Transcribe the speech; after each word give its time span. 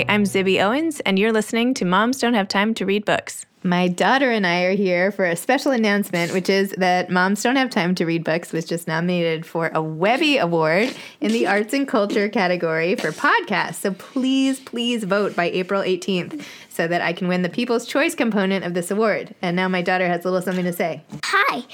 Hi, 0.00 0.14
I'm 0.14 0.24
Zibby 0.24 0.64
Owens, 0.64 1.00
and 1.00 1.18
you're 1.18 1.30
listening 1.30 1.74
to 1.74 1.84
Moms 1.84 2.20
Don't 2.20 2.32
Have 2.32 2.48
Time 2.48 2.72
to 2.72 2.86
Read 2.86 3.04
Books. 3.04 3.44
My 3.62 3.86
daughter 3.86 4.30
and 4.30 4.46
I 4.46 4.62
are 4.62 4.74
here 4.74 5.12
for 5.12 5.26
a 5.26 5.36
special 5.36 5.72
announcement, 5.72 6.32
which 6.32 6.48
is 6.48 6.70
that 6.78 7.10
Moms 7.10 7.42
Don't 7.42 7.56
Have 7.56 7.68
Time 7.68 7.94
to 7.96 8.06
Read 8.06 8.24
Books 8.24 8.50
was 8.50 8.64
just 8.64 8.88
nominated 8.88 9.44
for 9.44 9.70
a 9.74 9.82
Webby 9.82 10.38
Award 10.38 10.96
in 11.20 11.32
the 11.32 11.46
Arts 11.46 11.74
and 11.74 11.86
Culture 11.86 12.30
category 12.30 12.94
for 12.96 13.12
podcasts. 13.12 13.74
So 13.74 13.92
please, 13.92 14.58
please 14.58 15.04
vote 15.04 15.36
by 15.36 15.50
April 15.50 15.82
18th 15.82 16.46
so 16.70 16.88
that 16.88 17.02
I 17.02 17.12
can 17.12 17.28
win 17.28 17.42
the 17.42 17.50
People's 17.50 17.84
Choice 17.84 18.14
component 18.14 18.64
of 18.64 18.72
this 18.72 18.90
award. 18.90 19.34
And 19.42 19.54
now 19.54 19.68
my 19.68 19.82
daughter 19.82 20.08
has 20.08 20.24
a 20.24 20.30
little 20.30 20.40
something 20.40 20.64
to 20.64 20.72
say. 20.72 21.04
Hi, 21.24 21.64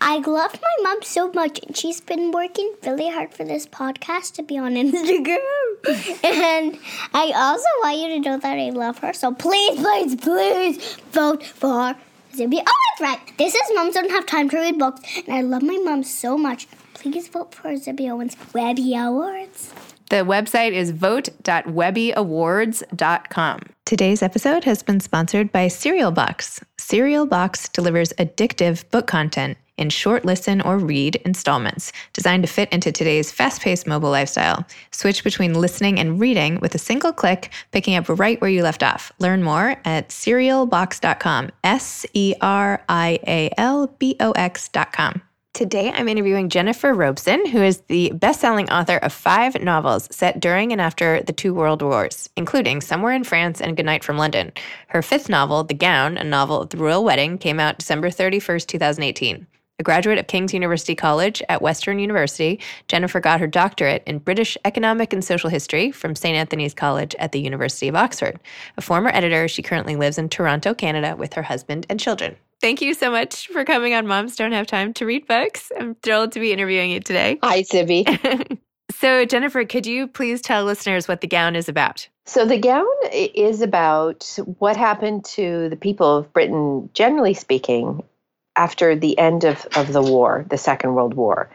I 0.00 0.18
love 0.18 0.60
my 0.60 0.76
mom 0.82 1.02
so 1.02 1.30
much, 1.32 1.58
and 1.66 1.76
she's 1.76 2.00
been 2.00 2.30
working 2.30 2.72
really 2.84 3.10
hard 3.10 3.34
for 3.34 3.42
this 3.44 3.66
podcast 3.66 4.34
to 4.34 4.42
be 4.42 4.56
on 4.56 4.74
Instagram. 4.74 5.38
and 6.24 6.78
I 7.12 7.32
also 7.34 7.66
want 7.82 7.98
you 7.98 8.08
to 8.08 8.20
know 8.20 8.38
that 8.38 8.58
I 8.58 8.70
love 8.70 8.98
her. 8.98 9.12
So 9.12 9.34
please, 9.34 9.80
please, 9.80 10.14
please 10.16 10.96
vote 11.10 11.42
for 11.42 11.96
Zibby. 12.32 12.62
Oh, 12.66 12.74
that's 12.98 13.00
right. 13.00 13.18
This 13.38 13.54
is 13.54 13.62
Moms 13.74 13.94
Don't 13.94 14.10
Have 14.10 14.26
Time 14.26 14.48
to 14.50 14.56
Read 14.56 14.78
Books, 14.78 15.00
and 15.26 15.34
I 15.34 15.40
love 15.40 15.62
my 15.62 15.80
mom 15.84 16.04
so 16.04 16.38
much. 16.38 16.68
Please 16.94 17.26
vote 17.28 17.54
for 17.54 17.70
Zibby 17.70 18.08
Owens 18.10 18.36
Webby 18.54 18.94
Awards. 18.96 19.72
The 20.10 20.24
website 20.24 20.72
is 20.72 20.90
vote.webbyawards.com. 20.92 23.60
Today's 23.88 24.22
episode 24.22 24.64
has 24.64 24.82
been 24.82 25.00
sponsored 25.00 25.50
by 25.50 25.68
Serial 25.68 26.10
Box. 26.10 26.60
Serial 26.76 27.24
Box 27.24 27.70
delivers 27.70 28.12
addictive 28.18 28.84
book 28.90 29.06
content 29.06 29.56
in 29.78 29.88
short 29.88 30.26
listen 30.26 30.60
or 30.60 30.76
read 30.76 31.16
installments 31.24 31.90
designed 32.12 32.42
to 32.42 32.52
fit 32.52 32.70
into 32.70 32.92
today's 32.92 33.32
fast 33.32 33.62
paced 33.62 33.86
mobile 33.86 34.10
lifestyle. 34.10 34.66
Switch 34.90 35.24
between 35.24 35.54
listening 35.54 35.98
and 35.98 36.20
reading 36.20 36.60
with 36.60 36.74
a 36.74 36.78
single 36.78 37.14
click, 37.14 37.50
picking 37.72 37.94
up 37.94 38.10
right 38.10 38.38
where 38.42 38.50
you 38.50 38.62
left 38.62 38.82
off. 38.82 39.10
Learn 39.20 39.42
more 39.42 39.80
at 39.86 40.10
serialbox.com. 40.10 41.48
S 41.64 42.04
E 42.12 42.34
R 42.42 42.84
I 42.90 43.18
A 43.26 43.50
L 43.56 43.86
B 43.98 44.16
O 44.20 44.32
X.com. 44.32 45.22
Today, 45.58 45.90
I'm 45.90 46.06
interviewing 46.06 46.50
Jennifer 46.50 46.94
Robson, 46.94 47.44
who 47.44 47.60
is 47.60 47.80
the 47.88 48.12
best 48.14 48.40
selling 48.40 48.70
author 48.70 48.98
of 48.98 49.12
five 49.12 49.60
novels 49.60 50.06
set 50.14 50.38
during 50.38 50.70
and 50.70 50.80
after 50.80 51.20
the 51.24 51.32
two 51.32 51.52
world 51.52 51.82
wars, 51.82 52.30
including 52.36 52.80
Somewhere 52.80 53.12
in 53.12 53.24
France 53.24 53.60
and 53.60 53.76
Goodnight 53.76 54.04
from 54.04 54.18
London. 54.18 54.52
Her 54.86 55.02
fifth 55.02 55.28
novel, 55.28 55.64
The 55.64 55.74
Gown, 55.74 56.16
a 56.16 56.22
novel 56.22 56.62
of 56.62 56.68
the 56.68 56.76
royal 56.76 57.02
wedding, 57.02 57.38
came 57.38 57.58
out 57.58 57.78
December 57.78 58.08
31st, 58.08 58.68
2018. 58.68 59.48
A 59.80 59.82
graduate 59.82 60.18
of 60.18 60.28
King's 60.28 60.54
University 60.54 60.94
College 60.94 61.42
at 61.48 61.60
Western 61.60 61.98
University, 61.98 62.60
Jennifer 62.86 63.18
got 63.18 63.40
her 63.40 63.48
doctorate 63.48 64.04
in 64.06 64.20
British 64.20 64.56
Economic 64.64 65.12
and 65.12 65.24
Social 65.24 65.50
History 65.50 65.90
from 65.90 66.14
St. 66.14 66.36
Antony's 66.36 66.72
College 66.72 67.16
at 67.18 67.32
the 67.32 67.40
University 67.40 67.88
of 67.88 67.96
Oxford. 67.96 68.38
A 68.76 68.80
former 68.80 69.10
editor, 69.12 69.48
she 69.48 69.62
currently 69.62 69.96
lives 69.96 70.18
in 70.18 70.28
Toronto, 70.28 70.72
Canada, 70.72 71.16
with 71.16 71.32
her 71.32 71.42
husband 71.42 71.84
and 71.90 71.98
children. 71.98 72.36
Thank 72.60 72.82
you 72.82 72.92
so 72.94 73.10
much 73.10 73.46
for 73.48 73.64
coming 73.64 73.94
on 73.94 74.08
Moms 74.08 74.34
Don't 74.34 74.50
Have 74.50 74.66
Time 74.66 74.92
to 74.94 75.06
Read 75.06 75.28
Books. 75.28 75.70
I'm 75.78 75.94
thrilled 75.96 76.32
to 76.32 76.40
be 76.40 76.52
interviewing 76.52 76.90
you 76.90 76.98
today. 76.98 77.38
Hi, 77.42 77.62
Zibby. 77.62 78.58
so, 78.90 79.24
Jennifer, 79.24 79.64
could 79.64 79.86
you 79.86 80.08
please 80.08 80.40
tell 80.40 80.64
listeners 80.64 81.06
what 81.06 81.20
The 81.20 81.28
Gown 81.28 81.54
is 81.54 81.68
about? 81.68 82.08
So, 82.26 82.44
The 82.44 82.58
Gown 82.58 82.84
is 83.12 83.62
about 83.62 84.36
what 84.58 84.76
happened 84.76 85.24
to 85.26 85.68
the 85.68 85.76
people 85.76 86.16
of 86.16 86.32
Britain, 86.32 86.90
generally 86.94 87.34
speaking, 87.34 88.02
after 88.56 88.96
the 88.96 89.16
end 89.18 89.44
of, 89.44 89.64
of 89.76 89.92
the 89.92 90.02
war, 90.02 90.44
the 90.50 90.58
Second 90.58 90.96
World 90.96 91.14
War. 91.14 91.48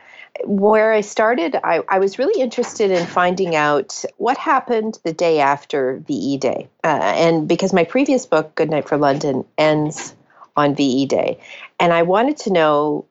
Where 0.46 0.94
I 0.94 1.02
started, 1.02 1.58
I, 1.66 1.82
I 1.90 2.00
was 2.00 2.18
really 2.18 2.42
interested 2.42 2.92
in 2.92 3.06
finding 3.06 3.58
out 3.58 4.06
what 4.18 4.38
happened 4.38 5.00
the 5.04 5.14
day 5.14 5.42
after 5.42 6.02
VE 6.08 6.38
Day. 6.38 6.70
Uh, 6.82 6.88
and 6.88 7.46
because 7.48 7.74
my 7.74 7.84
previous 7.84 8.26
book, 8.26 8.56
Goodnight 8.56 8.88
from 8.88 9.02
London, 9.02 9.44
ends 9.58 10.16
on 10.56 10.76
VE 10.76 11.06
Day. 11.06 11.40
And 11.80 11.94
I 11.94 12.04
wanted 12.04 12.38
to 12.38 12.52
know 12.52 13.06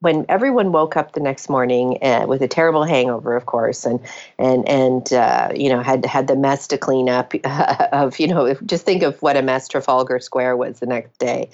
when 0.00 0.24
everyone 0.30 0.72
woke 0.72 0.96
up 0.96 1.12
the 1.12 1.20
next 1.20 1.48
morning 1.48 1.98
uh, 2.02 2.24
with 2.26 2.40
a 2.42 2.48
terrible 2.48 2.84
hangover, 2.84 3.36
of 3.36 3.46
course, 3.46 3.84
and 3.84 4.00
and 4.38 4.66
and 4.68 5.12
uh, 5.12 5.52
you 5.54 5.68
know 5.68 5.82
had 5.82 6.04
had 6.06 6.26
the 6.26 6.36
mess 6.36 6.66
to 6.68 6.78
clean 6.78 7.08
up 7.08 7.32
uh, 7.44 7.86
of 7.92 8.18
you 8.18 8.26
know 8.26 8.54
just 8.66 8.84
think 8.84 9.02
of 9.02 9.20
what 9.22 9.36
a 9.36 9.42
mess 9.42 9.68
Trafalgar 9.68 10.18
Square 10.18 10.56
was 10.56 10.80
the 10.80 10.86
next 10.86 11.18
day, 11.18 11.50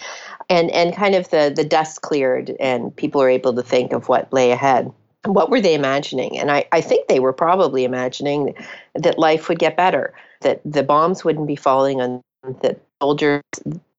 and 0.49 0.71
and 0.71 0.95
kind 0.95 1.15
of 1.15 1.29
the 1.31 1.53
the 1.55 1.65
dust 1.65 2.03
cleared 2.03 2.51
and 2.61 2.95
people 2.95 3.21
were 3.21 3.31
able 3.31 3.55
to 3.55 3.63
think 3.63 3.93
of 3.93 4.09
what 4.09 4.33
lay 4.33 4.53
ahead. 4.53 4.93
What 5.25 5.51
were 5.51 5.61
they 5.61 5.75
imagining? 5.75 6.39
And 6.39 6.53
I, 6.53 6.67
I 6.71 6.81
think 6.81 7.09
they 7.09 7.19
were 7.19 7.33
probably 7.33 7.83
imagining 7.83 8.55
that 8.95 9.19
life 9.19 9.49
would 9.49 9.59
get 9.59 9.77
better, 9.77 10.15
that 10.43 10.61
the 10.65 10.85
bombs 10.85 11.25
wouldn't 11.25 11.49
be 11.49 11.57
falling 11.57 12.01
on 12.01 12.23
that 12.63 12.79
soldiers 13.03 13.43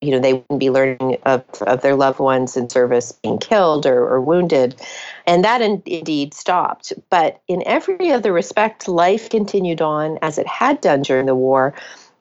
you 0.01 0.11
know 0.11 0.19
they 0.19 0.33
wouldn't 0.33 0.59
be 0.59 0.69
learning 0.69 1.17
of, 1.23 1.43
of 1.61 1.81
their 1.81 1.95
loved 1.95 2.19
ones 2.19 2.55
in 2.55 2.69
service 2.69 3.11
being 3.11 3.39
killed 3.39 3.85
or, 3.85 4.07
or 4.07 4.21
wounded. 4.21 4.75
And 5.25 5.43
that 5.43 5.61
in, 5.61 5.81
indeed 5.85 6.33
stopped. 6.33 6.93
But 7.09 7.41
in 7.47 7.63
every 7.65 8.11
other 8.11 8.31
respect 8.31 8.87
life 8.87 9.29
continued 9.29 9.81
on 9.81 10.19
as 10.21 10.37
it 10.37 10.47
had 10.47 10.81
done 10.81 11.01
during 11.01 11.25
the 11.25 11.35
war. 11.35 11.73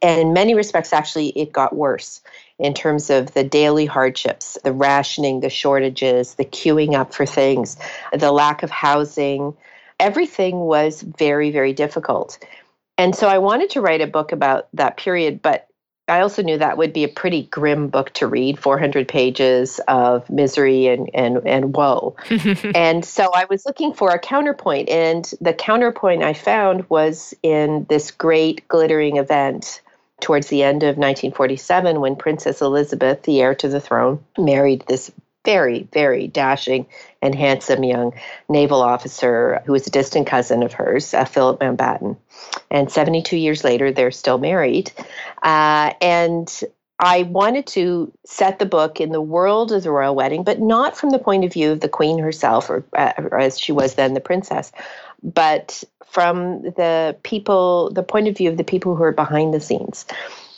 And 0.03 0.21
in 0.21 0.33
many 0.33 0.55
respects 0.55 0.93
actually 0.93 1.29
it 1.31 1.53
got 1.53 1.77
worse 1.77 2.23
in 2.59 2.73
terms 2.73 3.11
of 3.11 3.35
the 3.35 3.45
daily 3.45 3.85
hardships 3.85 4.57
the 4.65 4.73
rationing 4.73 5.41
the 5.41 5.51
shortages 5.51 6.35
the 6.35 6.45
queuing 6.45 6.95
up 6.95 7.13
for 7.13 7.27
things 7.27 7.77
the 8.13 8.33
lack 8.33 8.63
of 8.63 8.71
housing. 8.71 9.55
Everything 10.01 10.61
was 10.61 11.03
very 11.03 11.51
very 11.51 11.75
difficult. 11.75 12.39
And 12.99 13.15
so 13.15 13.29
I 13.29 13.37
wanted 13.37 13.69
to 13.71 13.83
write 13.83 14.01
a 14.01 14.07
book 14.07 14.33
about 14.33 14.69
that 14.73 14.97
period, 14.97 15.43
but 15.43 15.66
I 16.09 16.21
also 16.21 16.43
knew 16.43 16.59
that 16.59 16.79
would 16.79 16.93
be 16.93 17.03
a 17.03 17.09
pretty 17.09 17.45
grim 17.45 17.89
book 17.89 18.13
to 18.15 18.29
read 18.29 18.61
400 18.61 19.09
pages 19.09 19.81
of 19.89 20.29
misery 20.31 20.87
and, 20.87 21.11
and, 21.13 21.47
and 21.47 21.75
woe. 21.75 22.15
and 22.75 23.05
so 23.05 23.31
I 23.35 23.47
was 23.51 23.67
looking 23.67 23.93
for 23.93 24.11
a 24.11 24.19
counterpoint, 24.19 24.89
and 24.89 25.29
the 25.41 25.53
counterpoint 25.53 26.23
I 26.23 26.33
found 26.33 26.89
was 26.89 27.35
in 27.43 27.87
this 27.89 28.13
great 28.13 28.69
glittering 28.69 29.17
event 29.17 29.81
towards 30.21 30.47
the 30.47 30.63
end 30.63 30.83
of 30.83 30.97
1947 30.97 32.01
when 32.01 32.17
Princess 32.17 32.63
Elizabeth, 32.63 33.23
the 33.23 33.41
heir 33.41 33.55
to 33.57 33.69
the 33.69 33.81
throne, 33.81 34.25
married 34.39 34.85
this 34.87 35.11
very, 35.47 35.89
very 35.93 36.27
dashing 36.27 36.87
and 37.23 37.35
handsome 37.35 37.85
young 37.85 38.13
naval 38.49 38.83
officer 38.83 39.63
who 39.65 39.73
was 39.73 39.87
a 39.87 39.91
distant 39.91 40.27
cousin 40.27 40.63
of 40.63 40.75
hers, 40.75 41.15
uh, 41.15 41.25
Philip 41.25 41.61
Mountbatten. 41.61 42.17
And 42.71 42.91
72 42.91 43.37
years 43.37 43.63
later, 43.63 43.93
they're 43.93 44.11
still 44.11 44.39
married. 44.39 44.93
Uh, 45.43 45.93
and 46.03 46.63
I 46.99 47.23
wanted 47.23 47.67
to 47.69 48.13
set 48.27 48.59
the 48.59 48.67
book 48.67 49.01
in 49.01 49.13
the 49.13 49.21
world 49.21 49.71
of 49.71 49.85
the 49.85 49.91
royal 49.91 50.17
wedding, 50.17 50.43
but 50.43 50.61
not 50.61 50.97
from 50.97 51.11
the 51.11 51.19
point 51.19 51.45
of 51.45 51.53
view 51.53 51.71
of 51.71 51.81
the 51.81 51.89
queen 51.89 52.19
herself, 52.19 52.69
or, 52.69 52.85
uh, 52.95 53.13
or 53.19 53.39
as 53.39 53.59
she 53.59 53.71
was 53.71 53.95
then 53.95 54.15
the 54.15 54.21
princess, 54.21 54.73
but 55.23 55.85
from 56.07 56.63
the 56.63 57.17
people, 57.23 57.91
the 57.93 58.03
point 58.03 58.27
of 58.27 58.37
view 58.37 58.51
of 58.51 58.57
the 58.57 58.65
people 58.65 58.97
who 58.97 59.03
are 59.05 59.13
behind 59.13 59.55
the 59.55 59.61
scenes 59.61 60.07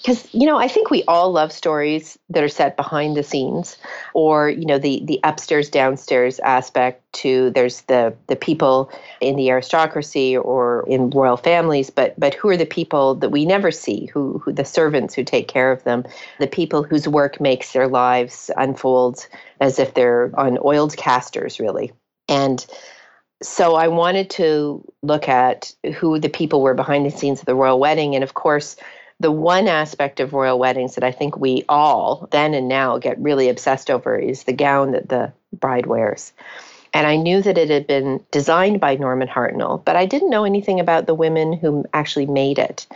because 0.01 0.33
you 0.33 0.47
know 0.47 0.59
i 0.59 0.69
think 0.69 0.91
we 0.91 1.03
all 1.05 1.33
love 1.33 1.53
stories 1.53 2.19
that 2.29 2.43
are 2.43 2.49
set 2.49 2.77
behind 2.77 3.17
the 3.17 3.23
scenes 3.23 3.77
or 4.15 4.51
you 4.51 4.65
know 4.65 4.79
the 4.79 5.03
the 5.05 5.21
upstairs 5.25 5.69
downstairs 5.69 6.39
aspect 6.41 7.03
to 7.13 7.51
there's 7.51 7.83
the 7.83 8.15
the 8.27 8.37
people 8.37 8.91
in 9.21 9.37
the 9.37 9.51
aristocracy 9.51 10.37
or 10.37 10.85
in 10.89 11.11
royal 11.11 11.37
families 11.37 11.91
but 11.91 12.19
but 12.19 12.35
who 12.35 12.49
are 12.49 12.57
the 12.57 12.67
people 12.67 13.15
that 13.15 13.31
we 13.31 13.45
never 13.45 13.71
see 13.71 14.07
who, 14.07 14.39
who 14.39 14.53
the 14.53 14.65
servants 14.65 15.15
who 15.15 15.25
take 15.25 15.49
care 15.49 15.73
of 15.73 15.83
them 15.85 16.05
the 16.39 16.47
people 16.47 16.83
whose 16.83 17.09
work 17.09 17.41
makes 17.41 17.73
their 17.73 17.89
lives 17.89 18.51
unfold 18.57 19.27
as 19.61 19.79
if 19.79 19.95
they're 19.95 20.31
on 20.35 20.59
oiled 20.65 20.97
casters 20.97 21.61
really 21.61 21.93
and 22.29 22.67
so 23.41 23.77
I 23.77 23.87
wanted 23.87 24.31
to 24.31 24.85
look 25.03 25.29
at 25.29 25.73
who 25.95 26.19
the 26.19 26.29
people 26.29 26.61
were 26.61 26.75
behind 26.75 27.07
the 27.07 27.11
scenes 27.11 27.39
of 27.39 27.47
the 27.47 27.55
royal 27.55 27.79
wedding. 27.79 28.17
And 28.17 28.25
of 28.25 28.35
course, 28.35 28.75
the 29.21 29.33
one 29.33 29.67
aspect 29.67 30.21
of 30.21 30.33
royal 30.33 30.59
weddings 30.59 30.95
that 30.95 31.05
I 31.05 31.11
think 31.11 31.37
we 31.37 31.65
all, 31.69 32.29
then 32.31 32.55
and 32.55 32.69
now, 32.69 32.99
get 32.99 33.19
really 33.21 33.49
obsessed 33.49 33.91
over 33.91 34.17
is 34.17 34.45
the 34.45 34.53
gown 34.53 34.93
that 34.93 35.09
the 35.09 35.33
bride 35.53 35.87
wears. 35.87 36.33
And 36.95 37.07
I 37.07 37.17
knew 37.17 37.43
that 37.43 37.59
it 37.59 37.69
had 37.69 37.87
been 37.87 38.25
designed 38.31 38.81
by 38.81 38.95
Norman 38.95 39.29
Hartnell, 39.29 39.85
but 39.85 39.97
I 39.97 40.07
didn't 40.07 40.31
know 40.31 40.45
anything 40.45 40.81
about 40.81 41.07
the 41.07 41.15
women 41.15 41.53
who 41.53 41.85
actually 41.93 42.27
made 42.27 42.59
it. 42.59 42.87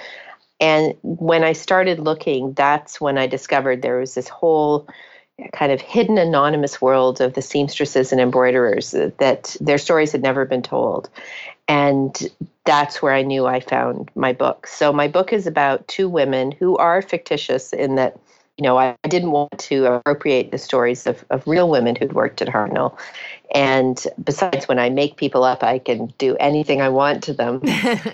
And 0.61 0.95
when 1.03 1.43
I 1.43 1.53
started 1.53 1.99
looking, 1.99 2.53
that's 2.53 3.01
when 3.01 3.19
I 3.19 3.27
discovered 3.27 3.83
there 3.83 3.99
was 3.99 4.15
this 4.15 4.29
whole 4.29 4.89
kind 5.53 5.73
of 5.73 5.81
hidden 5.81 6.19
anonymous 6.19 6.81
world 6.81 7.21
of 7.21 7.35
the 7.35 7.43
seamstresses 7.43 8.13
and 8.13 8.21
embroiderers 8.21 8.93
that 8.93 9.57
their 9.61 9.79
stories 9.79 10.13
had 10.13 10.23
never 10.23 10.45
been 10.45 10.63
told. 10.63 11.11
And 11.73 12.29
that's 12.67 13.01
where 13.01 13.15
I 13.15 13.23
knew 13.23 13.47
I 13.47 13.61
found 13.61 14.11
my 14.15 14.35
book. 14.35 14.67
So 14.67 14.93
my 14.93 15.09
book 15.09 15.33
is 15.33 15.47
about 15.47 15.89
two 15.89 16.07
women 16.07 16.53
who 16.53 16.77
are 16.77 17.01
fictitious 17.01 17.73
in 17.73 17.95
that 17.95 18.19
you 18.59 18.65
know, 18.65 18.79
I, 18.79 18.97
I 19.03 19.09
didn't 19.09 19.31
want 19.31 19.59
to 19.59 19.87
appropriate 19.87 20.51
the 20.51 20.59
stories 20.59 21.07
of, 21.07 21.25
of 21.31 21.47
real 21.47 21.71
women 21.71 21.97
who'd 21.97 22.13
worked 22.13 22.43
at 22.43 22.49
Hartnell. 22.49 22.99
And 23.55 24.03
besides, 24.23 24.67
when 24.67 24.79
I 24.79 24.89
make 24.89 25.17
people 25.17 25.45
up, 25.45 25.63
I 25.63 25.79
can 25.79 26.13
do 26.17 26.37
anything 26.37 26.81
I 26.81 26.89
want 26.89 27.23
to 27.25 27.35
them. 27.35 27.61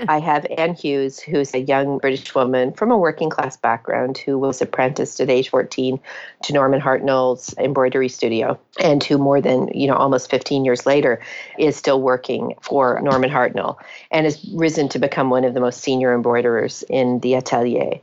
I 0.09 0.19
have 0.19 0.47
Anne 0.57 0.75
Hughes, 0.75 1.21
who's 1.21 1.55
a 1.55 1.61
young 1.61 1.99
British 1.99 2.35
woman 2.35 2.73
from 2.73 2.91
a 2.91 2.99
working 2.99 3.31
class 3.31 3.57
background 3.57 4.19
who 4.19 4.37
was 4.37 4.61
apprenticed 4.61 5.21
at 5.21 5.31
age 5.31 5.49
14 5.51 6.01
to 6.43 6.53
Norman 6.53 6.81
Hartnell's 6.81 7.55
embroidery 7.59 8.09
studio 8.09 8.59
and 8.81 9.03
who 9.05 9.17
more 9.17 9.41
than, 9.41 9.69
you 9.69 9.87
know, 9.87 9.95
almost 9.95 10.31
15 10.31 10.65
years 10.65 10.87
later 10.87 11.21
is 11.57 11.77
still 11.77 12.01
working 12.03 12.55
for 12.61 13.01
Norman 13.01 13.31
Hartnell 13.31 13.77
and 14.11 14.25
has 14.25 14.45
risen 14.55 14.89
to 14.89 14.99
become 14.99 15.31
one 15.31 15.45
of 15.45 15.55
the 15.55 15.61
most 15.61 15.81
senior 15.81 16.15
embroiderers 16.15 16.83
in 16.89 17.21
the 17.21 17.35
atelier. 17.35 18.01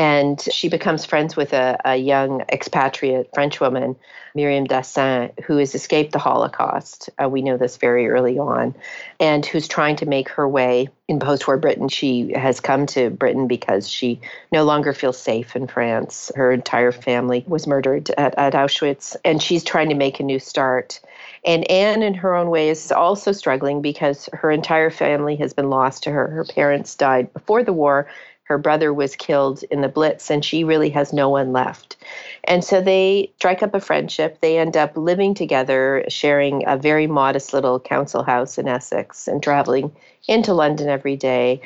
And 0.00 0.40
she 0.40 0.70
becomes 0.70 1.04
friends 1.04 1.36
with 1.36 1.52
a, 1.52 1.78
a 1.84 1.94
young 1.94 2.40
expatriate 2.50 3.28
French 3.34 3.60
woman, 3.60 3.96
Miriam 4.34 4.66
Dassin, 4.66 5.38
who 5.44 5.58
has 5.58 5.74
escaped 5.74 6.12
the 6.12 6.18
Holocaust. 6.18 7.10
Uh, 7.22 7.28
we 7.28 7.42
know 7.42 7.58
this 7.58 7.76
very 7.76 8.08
early 8.08 8.38
on, 8.38 8.74
and 9.20 9.44
who's 9.44 9.68
trying 9.68 9.96
to 9.96 10.06
make 10.06 10.30
her 10.30 10.48
way 10.48 10.88
in 11.06 11.20
post 11.20 11.46
war 11.46 11.58
Britain. 11.58 11.90
She 11.90 12.32
has 12.32 12.60
come 12.60 12.86
to 12.86 13.10
Britain 13.10 13.46
because 13.46 13.90
she 13.90 14.22
no 14.50 14.64
longer 14.64 14.94
feels 14.94 15.18
safe 15.18 15.54
in 15.54 15.66
France. 15.66 16.32
Her 16.34 16.50
entire 16.50 16.92
family 16.92 17.44
was 17.46 17.66
murdered 17.66 18.08
at, 18.16 18.34
at 18.38 18.54
Auschwitz, 18.54 19.16
and 19.22 19.42
she's 19.42 19.64
trying 19.64 19.90
to 19.90 19.94
make 19.94 20.18
a 20.18 20.22
new 20.22 20.38
start. 20.38 20.98
And 21.44 21.70
Anne, 21.70 22.02
in 22.02 22.14
her 22.14 22.34
own 22.34 22.48
way, 22.48 22.70
is 22.70 22.90
also 22.90 23.32
struggling 23.32 23.82
because 23.82 24.30
her 24.32 24.50
entire 24.50 24.90
family 24.90 25.36
has 25.36 25.52
been 25.52 25.68
lost 25.68 26.04
to 26.04 26.10
her. 26.10 26.28
Her 26.28 26.44
parents 26.44 26.94
died 26.94 27.32
before 27.34 27.62
the 27.62 27.72
war, 27.74 28.08
her 28.50 28.58
brother 28.58 28.92
was 28.92 29.14
killed 29.14 29.62
in 29.70 29.80
the 29.80 29.88
Blitz, 29.88 30.28
and 30.28 30.44
she 30.44 30.64
really 30.64 30.90
has 30.90 31.12
no 31.12 31.28
one 31.28 31.52
left. 31.52 31.96
And 32.42 32.64
so 32.64 32.80
they 32.80 33.30
strike 33.36 33.62
up 33.62 33.74
a 33.74 33.80
friendship. 33.80 34.40
They 34.40 34.58
end 34.58 34.76
up 34.76 34.96
living 34.96 35.34
together, 35.34 36.04
sharing 36.08 36.66
a 36.66 36.76
very 36.76 37.06
modest 37.06 37.52
little 37.52 37.78
council 37.78 38.24
house 38.24 38.58
in 38.58 38.66
Essex 38.66 39.28
and 39.28 39.40
traveling 39.40 39.92
into 40.26 40.52
London 40.52 40.88
every 40.88 41.14
day. 41.14 41.62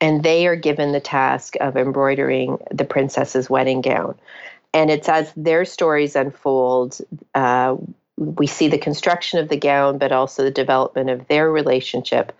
And 0.00 0.22
they 0.22 0.46
are 0.46 0.54
given 0.54 0.92
the 0.92 1.00
task 1.00 1.56
of 1.60 1.76
embroidering 1.76 2.58
the 2.70 2.84
princess's 2.84 3.50
wedding 3.50 3.80
gown. 3.80 4.14
And 4.72 4.90
it's 4.90 5.08
as 5.08 5.32
their 5.36 5.64
stories 5.64 6.14
unfold, 6.14 7.00
uh, 7.34 7.74
we 8.18 8.46
see 8.46 8.68
the 8.68 8.78
construction 8.78 9.38
of 9.38 9.48
the 9.48 9.56
gown, 9.56 9.98
but 9.98 10.12
also 10.12 10.42
the 10.42 10.50
development 10.50 11.08
of 11.08 11.26
their 11.28 11.50
relationship 11.50 12.32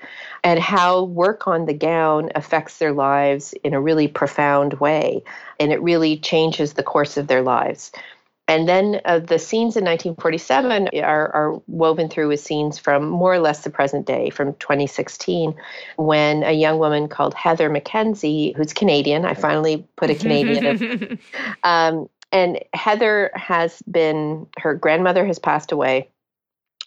and 0.45 0.59
how 0.59 1.05
work 1.05 1.47
on 1.47 1.67
the 1.67 1.75
gown 1.75 2.31
affects 2.35 2.79
their 2.79 2.93
lives 2.93 3.55
in 3.65 3.75
a 3.75 3.81
really 3.81 4.09
profound 4.09 4.75
way. 4.75 5.23
And 5.61 5.73
it 5.73 5.83
really 5.83 6.19
changes 6.19 6.73
the 6.73 6.83
course 6.83 7.17
of 7.17 7.27
their 7.27 7.43
lives. 7.43 7.93
And 8.49 8.67
then 8.67 9.03
uh, 9.05 9.19
the 9.19 9.39
scenes 9.39 9.77
in 9.77 9.85
1947 9.85 10.89
are, 11.03 11.35
are, 11.35 11.61
woven 11.67 12.09
through 12.09 12.29
with 12.29 12.41
scenes 12.41 12.79
from 12.79 13.07
more 13.07 13.35
or 13.35 13.41
less 13.41 13.63
the 13.63 13.69
present 13.69 14.07
day, 14.07 14.31
from 14.31 14.55
2016, 14.55 15.55
when 15.97 16.43
a 16.43 16.53
young 16.53 16.79
woman 16.79 17.09
called 17.09 17.35
Heather 17.35 17.69
McKenzie, 17.69 18.57
who's 18.57 18.73
Canadian, 18.73 19.27
I 19.27 19.35
finally 19.35 19.87
put 19.97 20.09
a 20.09 20.15
Canadian, 20.15 21.19
um, 21.63 22.09
and 22.33 22.59
Heather 22.75 23.31
has 23.35 23.83
been, 23.83 24.47
her 24.59 24.75
grandmother 24.75 25.27
has 25.27 25.39
passed 25.39 25.73
away. 25.73 26.11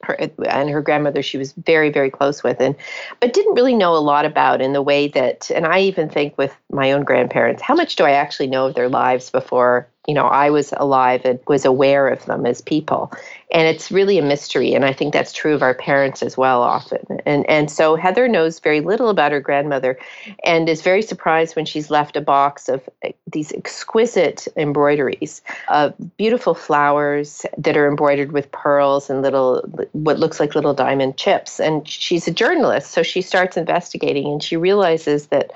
Her, 0.04 0.18
and 0.50 0.68
her 0.72 0.82
grandmother 0.82 1.22
she 1.22 1.38
was 1.38 1.52
very 1.54 1.92
very 1.92 2.10
close 2.10 2.42
with 2.42 2.60
and 2.60 2.76
but 3.20 3.34
didn't 3.34 3.54
really 3.54 3.76
know 3.76 3.96
a 3.96 4.02
lot 4.02 4.26
about 4.26 4.60
in 4.60 4.74
the 4.74 4.82
way 4.82 5.08
that 5.10 5.52
and 5.52 5.64
i 5.68 5.80
even 5.80 6.10
think 6.10 6.36
with 6.40 6.58
my 6.72 6.92
own 6.92 7.04
grandparents 7.04 7.62
how 7.62 7.76
much 7.76 7.98
do 7.98 8.04
i 8.04 8.10
actually 8.10 8.48
know 8.48 8.66
of 8.66 8.74
their 8.74 8.90
lives 8.90 9.30
before 9.30 9.88
you 10.08 10.14
know 10.14 10.26
I 10.26 10.50
was 10.50 10.74
alive 10.78 11.22
and 11.26 11.40
was 11.48 11.66
aware 11.66 12.08
of 12.08 12.26
them 12.26 12.46
as 12.46 12.62
people. 12.62 13.12
And 13.54 13.68
it's 13.68 13.92
really 13.92 14.18
a 14.18 14.22
mystery 14.22 14.74
and 14.74 14.86
I 14.86 14.94
think 14.94 15.14
that's 15.14 15.34
true 15.34 15.54
of 15.54 15.62
our 15.62 15.74
parents 15.74 16.24
as 16.24 16.38
well 16.38 16.62
often. 16.62 17.20
And 17.26 17.48
and 17.50 17.70
so 17.70 17.96
Heather 17.96 18.28
knows 18.28 18.60
very 18.60 18.82
little 18.82 19.10
about 19.10 19.32
her 19.32 19.40
grandmother 19.40 20.00
and 20.44 20.68
is 20.68 20.82
very 20.82 21.02
surprised 21.02 21.56
when 21.56 21.66
she's 21.66 21.92
left 21.92 22.16
a 22.16 22.22
box 22.22 22.68
of 22.68 22.88
eh, 23.04 23.12
these 23.32 23.52
exquisite 23.52 24.48
embroideries 24.56 25.42
of 25.70 25.94
beautiful 26.18 26.56
flowers 26.56 27.46
that 27.58 27.78
are 27.78 27.88
embroidered 27.88 28.32
with 28.32 28.52
pearls 28.52 29.10
and 29.10 29.22
little 29.22 29.62
what 29.92 30.20
looks 30.20 30.40
like 30.40 30.56
little 30.56 30.74
diamond 30.74 31.18
chips 31.18 31.60
and 31.60 31.88
she's 31.88 32.28
a 32.28 32.32
journalist 32.32 32.92
so 32.92 33.04
she 33.04 33.22
starts 33.22 33.56
investigating 33.56 34.28
and 34.28 34.42
she 34.42 34.58
realizes 34.58 35.28
that 35.28 35.52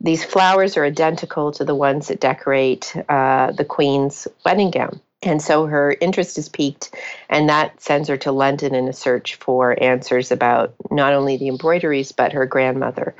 these 0.00 0.24
flowers 0.24 0.76
are 0.76 0.84
identical 0.84 1.52
to 1.52 1.64
the 1.64 1.74
ones 1.74 2.08
that 2.08 2.20
decorate 2.20 2.94
uh, 3.08 3.52
the 3.52 3.64
Queen's 3.64 4.26
wedding 4.44 4.70
gown. 4.70 5.00
And 5.22 5.42
so 5.42 5.66
her 5.66 5.94
interest 6.00 6.38
is 6.38 6.48
piqued, 6.48 6.94
and 7.28 7.50
that 7.50 7.78
sends 7.82 8.08
her 8.08 8.16
to 8.18 8.32
London 8.32 8.74
in 8.74 8.88
a 8.88 8.92
search 8.94 9.34
for 9.34 9.80
answers 9.82 10.32
about 10.32 10.74
not 10.90 11.12
only 11.12 11.36
the 11.36 11.48
embroideries, 11.48 12.10
but 12.10 12.32
her 12.32 12.46
grandmother. 12.46 13.14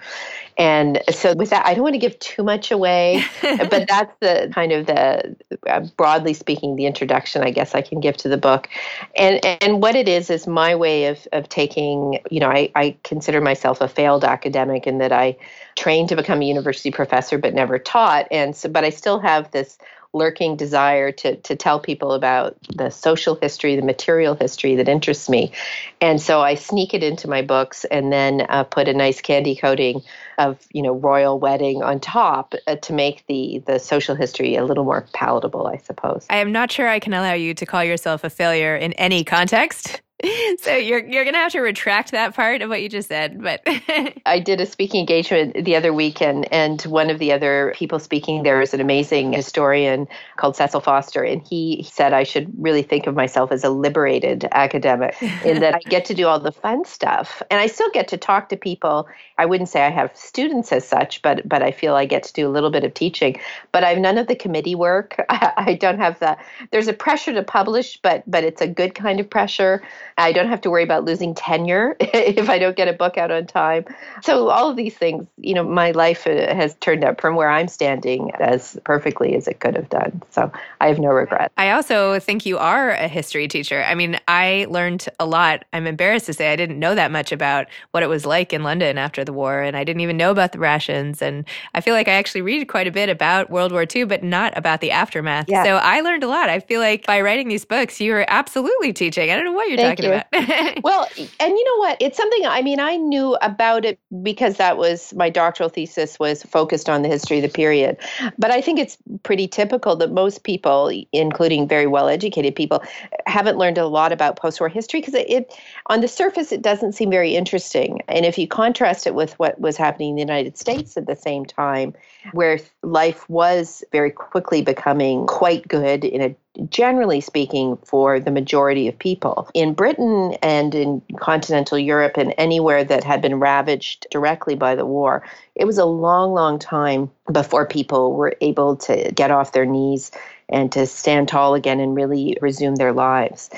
And 0.61 1.01
so, 1.11 1.35
with 1.35 1.49
that, 1.49 1.65
I 1.65 1.73
don't 1.73 1.83
want 1.83 1.95
to 1.95 1.99
give 1.99 2.19
too 2.19 2.43
much 2.43 2.71
away, 2.71 3.25
but 3.43 3.89
that's 3.89 4.15
the 4.21 4.53
kind 4.55 4.73
of 4.73 4.85
the 4.85 5.35
uh, 5.67 5.81
broadly 5.97 6.35
speaking, 6.35 6.77
the 6.77 6.85
introduction 6.85 7.43
I 7.43 7.51
guess 7.51 7.75
I 7.75 7.81
can 7.81 7.99
give 7.99 8.19
to 8.19 8.29
the 8.29 8.37
book. 8.37 8.69
And 9.17 9.43
and 9.63 9.81
what 9.81 9.95
it 9.97 10.07
is 10.07 10.29
is 10.29 10.47
my 10.47 10.75
way 10.75 11.07
of 11.07 11.27
of 11.33 11.49
taking. 11.49 12.21
You 12.31 12.41
know, 12.41 12.51
I, 12.51 12.71
I 12.75 12.95
consider 13.05 13.41
myself 13.41 13.81
a 13.81 13.89
failed 13.89 14.23
academic 14.23 14.87
in 14.87 14.99
that 14.99 15.13
I 15.13 15.35
trained 15.77 16.11
to 16.11 16.17
become 16.17 16.43
a 16.43 16.45
university 16.45 16.91
professor 16.91 17.39
but 17.39 17.55
never 17.55 17.79
taught, 17.79 18.29
and 18.31 18.55
so 18.55 18.69
but 18.69 18.85
I 18.85 18.91
still 18.91 19.19
have 19.19 19.51
this 19.53 19.79
lurking 20.13 20.57
desire 20.57 21.13
to 21.13 21.37
to 21.37 21.57
tell 21.57 21.81
people 21.81 22.13
about 22.13 22.57
the 22.75 22.91
social 22.91 23.35
history, 23.37 23.77
the 23.77 23.83
material 23.83 24.35
history 24.35 24.77
that 24.77 24.89
interests 24.89 25.29
me, 25.29 25.53
and 26.01 26.21
so 26.21 26.41
I 26.41 26.55
sneak 26.55 26.95
it 26.95 27.03
into 27.03 27.29
my 27.29 27.43
books 27.43 27.85
and 27.85 28.13
then 28.13 28.47
uh, 28.49 28.65
put 28.65 28.89
a 28.89 28.93
nice 28.93 29.21
candy 29.21 29.57
coating 29.57 30.03
of 30.39 30.59
you 30.73 30.83
know 30.83 30.93
royal 30.93 31.39
wedding 31.39 31.83
on 31.83 32.01
top 32.01 32.55
uh, 32.67 32.77
to 32.77 32.93
make 32.93 33.25
the 33.27 33.63
the 33.67 33.79
social 33.79 34.15
history 34.15 34.57
a 34.57 34.65
little 34.65 34.85
more 34.85 35.07
palatable, 35.13 35.67
I 35.67 35.77
suppose. 35.79 36.27
I 36.31 36.39
am 36.39 36.53
not 36.53 36.73
sure 36.73 36.89
I 36.89 36.99
can 36.99 37.13
allow 37.13 37.35
you 37.35 37.55
to 37.55 37.67
call 37.67 37.85
yourself 37.85 38.25
a 38.25 38.31
failure 38.31 38.77
in 38.77 38.93
any 38.95 39.25
context. 39.25 40.03
so 40.59 40.75
you're 40.75 41.07
you're 41.07 41.25
gonna 41.25 41.39
have 41.39 41.53
to 41.53 41.61
retract 41.61 42.11
that 42.11 42.35
part 42.35 42.63
of 42.63 42.69
what 42.69 42.83
you 42.83 42.89
just 42.89 43.09
said. 43.09 43.43
But 43.43 43.63
I 44.27 44.39
did 44.39 44.61
a 44.61 44.67
speaking 44.67 45.01
engagement 45.01 45.65
the 45.65 45.77
other 45.77 45.93
week, 45.93 46.21
and 46.21 46.51
and 46.53 46.83
one 46.83 47.11
of 47.11 47.19
the 47.19 47.33
other 47.33 47.75
people 47.77 47.99
speaking 47.99 48.43
there 48.43 48.61
is 48.61 48.75
an 48.75 48.81
amazing 48.81 49.33
historian 49.33 50.07
called 50.37 50.57
Cecil 50.57 50.81
Foster, 50.81 51.23
and 51.23 51.47
he 51.47 51.87
said 51.91 52.13
I 52.13 52.25
should 52.25 52.53
really 52.59 52.83
think 52.83 53.07
of 53.07 53.15
myself 53.15 53.53
as 53.53 53.65
a 53.65 53.71
liberated 53.71 54.47
academic 54.53 55.21
in 55.45 55.61
that 55.61 55.75
I 55.75 55.81
get 55.89 56.05
to 56.07 56.15
do 56.15 56.27
all 56.27 56.41
the 56.41 56.53
fun 56.53 56.85
stuff, 56.85 57.43
and 57.51 57.61
I 57.61 57.67
still 57.67 57.91
get 57.91 58.09
to 58.09 58.17
talk 58.17 58.49
to 58.51 58.57
people. 58.57 59.09
I 59.41 59.47
wouldn't 59.47 59.71
say 59.71 59.87
I 59.87 59.89
have 59.89 60.15
students 60.15 60.71
as 60.71 60.87
such, 60.87 61.23
but 61.23 61.49
but 61.49 61.63
I 61.63 61.71
feel 61.71 61.95
I 61.95 62.05
get 62.05 62.25
to 62.25 62.33
do 62.35 62.47
a 62.47 62.53
little 62.53 62.71
bit 62.71 62.85
of 62.85 62.93
teaching. 62.93 63.41
But 63.73 63.85
I've 63.85 63.97
none 63.97 64.19
of 64.19 64.27
the 64.27 64.37
committee 64.37 64.75
work. 64.75 65.17
I, 65.31 65.53
I 65.57 65.75
don't 65.75 65.99
have 65.99 66.19
the. 66.19 66.37
There's 66.73 66.89
a 66.89 66.93
pressure 66.93 67.33
to 67.33 67.43
publish, 67.43 67.99
but 68.03 68.23
but 68.31 68.45
it's 68.45 68.61
a 68.61 68.67
good 68.67 68.95
kind 68.95 69.19
of 69.19 69.31
pressure. 69.31 69.83
I 70.19 70.33
don't 70.33 70.49
have 70.49 70.61
to 70.61 70.71
worry 70.71 70.83
about 70.83 71.07
losing 71.07 71.35
tenure 71.35 71.97
if 72.01 72.51
I 72.51 72.59
don't 72.59 72.77
get 72.77 72.89
a 72.89 72.93
book 72.93 73.17
out 73.17 73.31
on 73.31 73.47
time. 73.47 73.87
So, 74.23 74.51
all 74.51 74.69
of 74.69 74.77
these 74.77 74.95
things, 74.95 75.27
you 75.39 75.55
know, 75.55 75.65
my 75.65 75.93
life 75.93 76.27
uh, 76.27 76.55
has 76.55 76.75
turned 76.77 77.03
out 77.03 77.19
from 77.19 77.35
where 77.35 77.49
I'm 77.49 77.69
standing 77.69 78.33
as 78.41 78.79
perfectly 78.85 79.35
as 79.35 79.49
it 79.49 79.61
could 79.61 79.75
have 79.75 79.89
done. 79.89 80.23
So, 80.31 80.53
I 80.83 80.89
have 80.89 80.99
no 80.99 81.09
regret. 81.09 81.51
I 81.57 81.71
also 81.71 82.19
think 82.21 82.45
you 82.45 82.59
are 82.59 82.91
a 82.91 83.09
history 83.09 83.49
teacher. 83.49 83.83
I 83.83 83.95
mean, 83.95 84.21
I 84.29 84.67
learned 84.69 85.09
a 85.19 85.25
lot. 85.25 85.65
I'm 85.73 85.87
embarrassed 85.87 86.27
to 86.27 86.35
say 86.35 86.53
I 86.53 86.57
didn't 86.57 86.79
know 86.79 86.95
that 86.95 87.11
much 87.11 87.33
about 87.33 87.69
what 87.93 88.03
it 88.03 88.09
was 88.09 88.27
like 88.27 88.53
in 88.53 88.63
London 88.63 88.99
after 88.99 89.25
the 89.25 89.30
war, 89.33 89.61
and 89.61 89.77
I 89.77 89.85
didn't 89.85 90.01
even 90.01 90.17
know 90.17 90.31
about 90.31 90.53
the 90.53 90.59
rations. 90.59 91.23
And 91.23 91.45
I 91.75 91.81
feel 91.81 91.95
like 91.95 92.09
I 92.09 92.13
actually 92.13 92.43
read 92.43 92.67
quite 92.69 92.87
a 92.87 92.91
bit 92.91 93.09
about 93.09 93.51
World 93.51 93.73
War 93.73 93.85
II, 93.95 94.05
but 94.05 94.23
not 94.23 94.57
about 94.57 94.81
the 94.81 94.91
aftermath. 94.91 95.47
Yeah. 95.49 95.65
So, 95.65 95.77
I 95.77 96.01
learned 96.01 96.25
a 96.25 96.29
lot. 96.29 96.49
I 96.49 96.61
feel 96.61 96.81
like 96.81 97.07
by 97.07 97.21
writing 97.21 97.49
these 97.49 97.65
books, 97.65 98.01
you 98.01 98.15
are 98.15 98.25
absolutely 98.29 98.93
teaching. 98.93 99.31
I 99.31 99.37
don't 99.37 99.45
know 99.45 99.53
what 99.53 99.69
you're 99.69 99.77
Thank 99.77 99.99
talking 99.99 100.13
you. 100.13 100.21
about. 100.33 100.83
well, 100.85 101.09
and 101.39 101.53
you 101.53 101.65
know 101.65 101.79
what? 101.79 101.97
It's 102.01 102.17
something 102.17 102.47
I 102.47 102.63
mean, 102.63 102.81
I 102.81 102.97
knew 102.97 103.37
about 103.43 103.85
it 103.85 103.99
because 104.23 104.57
that 104.57 104.77
was 104.77 105.13
my 105.15 105.29
doctoral 105.29 105.69
thesis 105.69 106.19
was 106.19 106.43
focused 106.45 106.89
on 106.89 107.03
the 107.03 107.09
history 107.09 107.39
of 107.39 107.43
the 107.43 107.49
period. 107.49 107.97
But 108.39 108.51
I 108.51 108.61
think 108.61 108.79
it's 108.79 108.97
pretty 109.23 109.47
typical 109.47 109.97
that 109.97 110.13
most 110.13 110.45
people, 110.45 110.91
including 111.13 111.69
very 111.69 111.87
well 111.87 112.09
educated 112.09 112.55
people, 112.55 112.83
haven't 113.27 113.59
learned 113.59 113.79
a 113.79 113.87
lot 113.87 114.13
about 114.13 114.37
post 114.37 114.61
war 114.61 114.69
history 114.69 115.01
because 115.01 115.15
it, 115.15 115.29
it, 115.29 115.55
on 115.87 116.01
the 116.01 116.09
surface, 116.09 116.53
it 116.53 116.63
doesn't 116.63 116.93
seem 116.93 117.11
very 117.11 117.37
interesting. 117.37 118.01
And 118.09 118.25
if 118.25 118.39
you 118.39 118.49
contrast 118.49 119.07
it 119.07 119.15
with 119.15 119.20
what 119.33 119.61
was 119.61 119.77
happening 119.77 120.11
in 120.11 120.15
the 120.17 120.23
United 120.23 120.57
States 120.57 120.97
at 120.97 121.07
the 121.07 121.17
same 121.17 121.45
time, 121.45 121.95
where 122.33 122.59
life 122.83 123.29
was 123.29 123.85
very 123.93 124.11
quickly 124.11 124.63
becoming 124.63 125.27
quite 125.27 125.67
good 125.69 126.05
in 126.05 126.21
a 126.21 126.35
generally 126.69 127.21
speaking, 127.21 127.77
for 127.85 128.19
the 128.19 128.31
majority 128.31 128.89
of 128.89 128.99
people. 128.99 129.49
In 129.55 129.73
Britain 129.73 130.37
and 130.43 130.75
in 130.75 131.01
continental 131.17 131.79
Europe 131.79 132.17
and 132.17 132.35
anywhere 132.39 132.85
that 132.85 133.05
had 133.05 133.23
been 133.23 133.39
ravaged 133.39 134.07
directly 134.11 134.55
by 134.57 134.75
the 134.75 134.87
war, 134.87 135.25
it 135.55 135.65
was 135.65 135.79
a 135.79 135.85
long, 135.85 136.33
long 136.33 136.59
time 136.59 137.11
before 137.31 137.67
people 137.67 138.15
were 138.15 138.37
able 138.41 138.77
to 138.77 139.13
get 139.15 139.31
off 139.31 139.53
their 139.53 139.67
knees 139.67 140.11
and 140.49 140.73
to 140.73 140.87
stand 140.87 141.29
tall 141.29 141.55
again 141.55 141.81
and 141.81 141.95
really 141.95 142.37
resume 142.41 142.75
their 142.75 142.93
lives. 142.93 143.51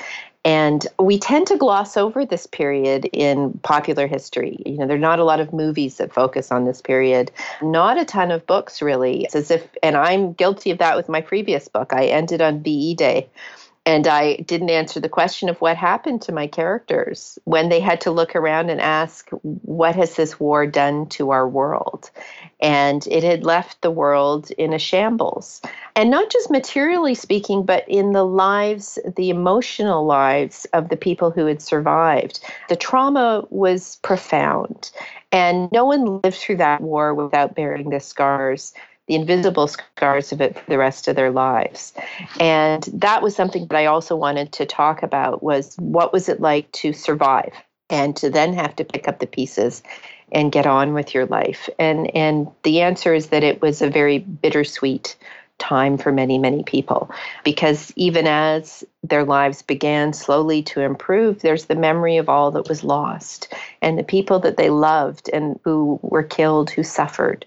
And 0.45 0.85
we 0.99 1.17
tend 1.17 1.47
to 1.47 1.57
gloss 1.57 1.95
over 1.95 2.25
this 2.25 2.45
period 2.47 3.05
in 3.13 3.57
popular 3.63 4.07
history. 4.07 4.61
You 4.65 4.77
know, 4.77 4.87
there 4.87 4.97
are 4.97 4.99
not 4.99 5.19
a 5.19 5.23
lot 5.23 5.39
of 5.39 5.53
movies 5.53 5.97
that 5.97 6.13
focus 6.13 6.51
on 6.51 6.65
this 6.65 6.81
period, 6.81 7.31
not 7.61 7.97
a 7.97 8.03
ton 8.03 8.29
of 8.29 8.45
books, 8.45 8.81
really. 8.81 9.23
It's 9.23 9.35
as 9.35 9.51
if, 9.51 9.67
and 9.81 9.95
I'm 9.95 10.33
guilty 10.33 10.71
of 10.71 10.79
that 10.79 10.97
with 10.97 11.07
my 11.07 11.21
previous 11.21 11.69
book. 11.69 11.93
I 11.93 12.07
ended 12.07 12.41
on 12.41 12.61
VE 12.61 12.95
Day 12.95 13.29
and 13.85 14.07
I 14.07 14.37
didn't 14.37 14.69
answer 14.69 15.01
the 15.01 15.09
question 15.09 15.49
of 15.49 15.59
what 15.59 15.75
happened 15.75 16.21
to 16.23 16.31
my 16.31 16.47
characters 16.47 17.37
when 17.43 17.67
they 17.67 17.81
had 17.81 17.99
to 18.01 18.11
look 18.11 18.33
around 18.33 18.69
and 18.69 18.79
ask, 18.79 19.29
What 19.41 19.95
has 19.97 20.15
this 20.15 20.39
war 20.39 20.65
done 20.65 21.07
to 21.09 21.31
our 21.31 21.47
world? 21.47 22.09
And 22.61 23.05
it 23.07 23.23
had 23.23 23.43
left 23.43 23.81
the 23.81 23.91
world 23.91 24.51
in 24.51 24.71
a 24.71 24.79
shambles. 24.79 25.61
And 25.97 26.09
not 26.09 26.31
just 26.31 26.49
materially 26.49 27.13
speaking, 27.13 27.65
but 27.65 27.83
in 27.89 28.13
the 28.13 28.23
lives, 28.23 28.99
the 29.17 29.29
emotional 29.29 30.05
lives 30.05 30.65
of 30.71 30.87
the 30.87 30.97
people 30.97 31.29
who 31.29 31.45
had 31.45 31.61
survived. 31.61 32.39
The 32.69 32.77
trauma 32.77 33.45
was 33.49 33.97
profound. 34.01 34.91
And 35.33 35.69
no 35.73 35.83
one 35.83 36.21
lived 36.21 36.37
through 36.37 36.57
that 36.57 36.79
war 36.79 37.13
without 37.13 37.55
bearing 37.55 37.89
the 37.89 37.99
scars 37.99 38.73
the 39.07 39.15
invisible 39.15 39.67
scars 39.67 40.31
of 40.31 40.41
it 40.41 40.57
for 40.57 40.65
the 40.69 40.77
rest 40.77 41.07
of 41.07 41.15
their 41.15 41.31
lives. 41.31 41.93
And 42.39 42.83
that 42.93 43.21
was 43.21 43.35
something 43.35 43.67
that 43.67 43.77
I 43.77 43.85
also 43.85 44.15
wanted 44.15 44.51
to 44.53 44.65
talk 44.65 45.03
about 45.03 45.43
was 45.43 45.75
what 45.77 46.13
was 46.13 46.29
it 46.29 46.39
like 46.39 46.71
to 46.73 46.93
survive 46.93 47.53
and 47.89 48.15
to 48.17 48.29
then 48.29 48.53
have 48.53 48.75
to 48.77 48.85
pick 48.85 49.07
up 49.07 49.19
the 49.19 49.27
pieces 49.27 49.83
and 50.31 50.51
get 50.51 50.65
on 50.65 50.93
with 50.93 51.13
your 51.13 51.25
life. 51.25 51.69
And 51.77 52.13
and 52.15 52.47
the 52.63 52.81
answer 52.81 53.13
is 53.13 53.27
that 53.27 53.43
it 53.43 53.61
was 53.61 53.81
a 53.81 53.89
very 53.89 54.19
bittersweet 54.19 55.15
time 55.59 55.97
for 55.97 56.11
many, 56.11 56.37
many 56.37 56.63
people. 56.63 57.09
Because 57.43 57.93
even 57.95 58.25
as 58.27 58.83
their 59.03 59.23
lives 59.23 59.61
began 59.61 60.11
slowly 60.11 60.63
to 60.63 60.81
improve, 60.81 61.41
there's 61.41 61.65
the 61.65 61.75
memory 61.75 62.17
of 62.17 62.27
all 62.27 62.51
that 62.51 62.67
was 62.67 62.83
lost 62.83 63.53
and 63.81 63.97
the 63.97 64.03
people 64.03 64.39
that 64.39 64.57
they 64.57 64.69
loved 64.69 65.29
and 65.31 65.59
who 65.63 65.99
were 66.01 66.23
killed, 66.23 66.69
who 66.69 66.83
suffered 66.83 67.45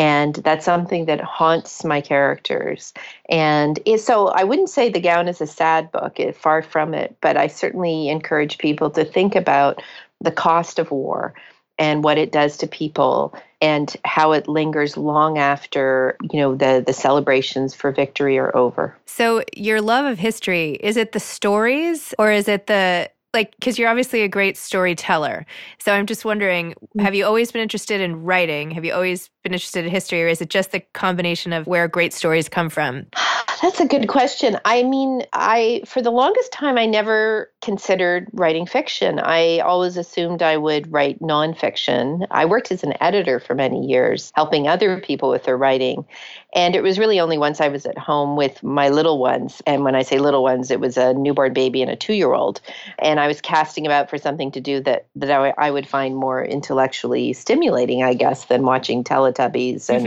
and 0.00 0.36
that's 0.36 0.64
something 0.64 1.04
that 1.04 1.20
haunts 1.20 1.84
my 1.84 2.00
characters. 2.00 2.94
And 3.28 3.78
so 3.98 4.28
i 4.28 4.42
wouldn't 4.42 4.70
say 4.70 4.88
the 4.88 5.00
gown 5.00 5.28
is 5.28 5.40
a 5.40 5.46
sad 5.46 5.92
book 5.92 6.18
it, 6.18 6.36
far 6.36 6.62
from 6.62 6.94
it 6.94 7.16
but 7.20 7.36
i 7.36 7.46
certainly 7.46 8.08
encourage 8.08 8.58
people 8.58 8.90
to 8.90 9.04
think 9.04 9.36
about 9.36 9.82
the 10.20 10.30
cost 10.30 10.78
of 10.78 10.90
war 10.90 11.34
and 11.78 12.04
what 12.04 12.18
it 12.18 12.30
does 12.30 12.56
to 12.58 12.66
people 12.66 13.34
and 13.60 13.96
how 14.04 14.32
it 14.32 14.48
lingers 14.48 14.96
long 14.96 15.38
after 15.38 16.16
you 16.30 16.38
know 16.40 16.54
the 16.54 16.82
the 16.86 16.92
celebrations 16.92 17.74
for 17.74 17.90
victory 17.90 18.38
are 18.38 18.54
over. 18.56 18.96
So 19.06 19.42
your 19.56 19.80
love 19.80 20.06
of 20.06 20.18
history 20.18 20.78
is 20.80 20.96
it 20.96 21.12
the 21.12 21.20
stories 21.20 22.14
or 22.18 22.30
is 22.30 22.48
it 22.48 22.66
the 22.66 23.10
like 23.32 23.54
because 23.56 23.78
you're 23.78 23.88
obviously 23.88 24.22
a 24.22 24.28
great 24.28 24.56
storyteller. 24.56 25.46
So 25.78 25.92
i'm 25.92 26.06
just 26.06 26.24
wondering 26.24 26.74
mm. 26.96 27.02
have 27.02 27.14
you 27.14 27.24
always 27.24 27.52
been 27.52 27.62
interested 27.62 28.00
in 28.00 28.22
writing? 28.22 28.70
Have 28.72 28.84
you 28.84 28.92
always 28.92 29.30
been 29.42 29.52
interested 29.52 29.84
in 29.84 29.90
history 29.90 30.22
or 30.22 30.28
is 30.28 30.40
it 30.40 30.50
just 30.50 30.72
the 30.72 30.80
combination 30.92 31.52
of 31.52 31.66
where 31.66 31.88
great 31.88 32.12
stories 32.12 32.48
come 32.48 32.68
from? 32.68 33.06
That's 33.62 33.80
a 33.80 33.86
good 33.86 34.08
question. 34.08 34.58
I 34.64 34.82
mean 34.82 35.24
i 35.32 35.82
for 35.86 36.02
the 36.02 36.10
longest 36.10 36.52
time 36.52 36.78
i 36.78 36.86
never 36.86 37.50
considered 37.62 38.28
writing 38.32 38.66
fiction. 38.66 39.18
I 39.18 39.60
always 39.60 39.96
assumed 39.96 40.42
i 40.42 40.56
would 40.56 40.90
write 40.90 41.20
nonfiction. 41.20 42.26
I 42.30 42.46
worked 42.46 42.72
as 42.72 42.82
an 42.82 42.94
editor 43.00 43.38
for 43.38 43.54
many 43.54 43.86
years 43.86 44.32
helping 44.34 44.66
other 44.66 45.00
people 45.00 45.30
with 45.30 45.44
their 45.44 45.56
writing 45.56 46.04
and 46.52 46.74
it 46.74 46.82
was 46.82 46.98
really 46.98 47.20
only 47.20 47.38
once 47.38 47.60
I 47.60 47.68
was 47.68 47.86
at 47.86 47.96
home 47.96 48.36
with 48.36 48.62
my 48.62 48.88
little 48.88 49.18
ones. 49.18 49.62
And 49.66 49.84
when 49.84 49.94
I 49.94 50.02
say 50.02 50.18
little 50.18 50.42
ones, 50.42 50.70
it 50.70 50.80
was 50.80 50.96
a 50.96 51.14
newborn 51.14 51.52
baby 51.52 51.80
and 51.80 51.90
a 51.90 51.96
two 51.96 52.14
year 52.14 52.32
old. 52.32 52.60
And 52.98 53.20
I 53.20 53.28
was 53.28 53.40
casting 53.40 53.86
about 53.86 54.10
for 54.10 54.18
something 54.18 54.50
to 54.52 54.60
do 54.60 54.80
that, 54.80 55.06
that 55.16 55.30
I, 55.30 55.54
I 55.56 55.70
would 55.70 55.86
find 55.86 56.16
more 56.16 56.44
intellectually 56.44 57.32
stimulating, 57.32 58.02
I 58.02 58.14
guess, 58.14 58.46
than 58.46 58.64
watching 58.64 59.04
Teletubbies 59.04 59.88
and, 59.88 60.06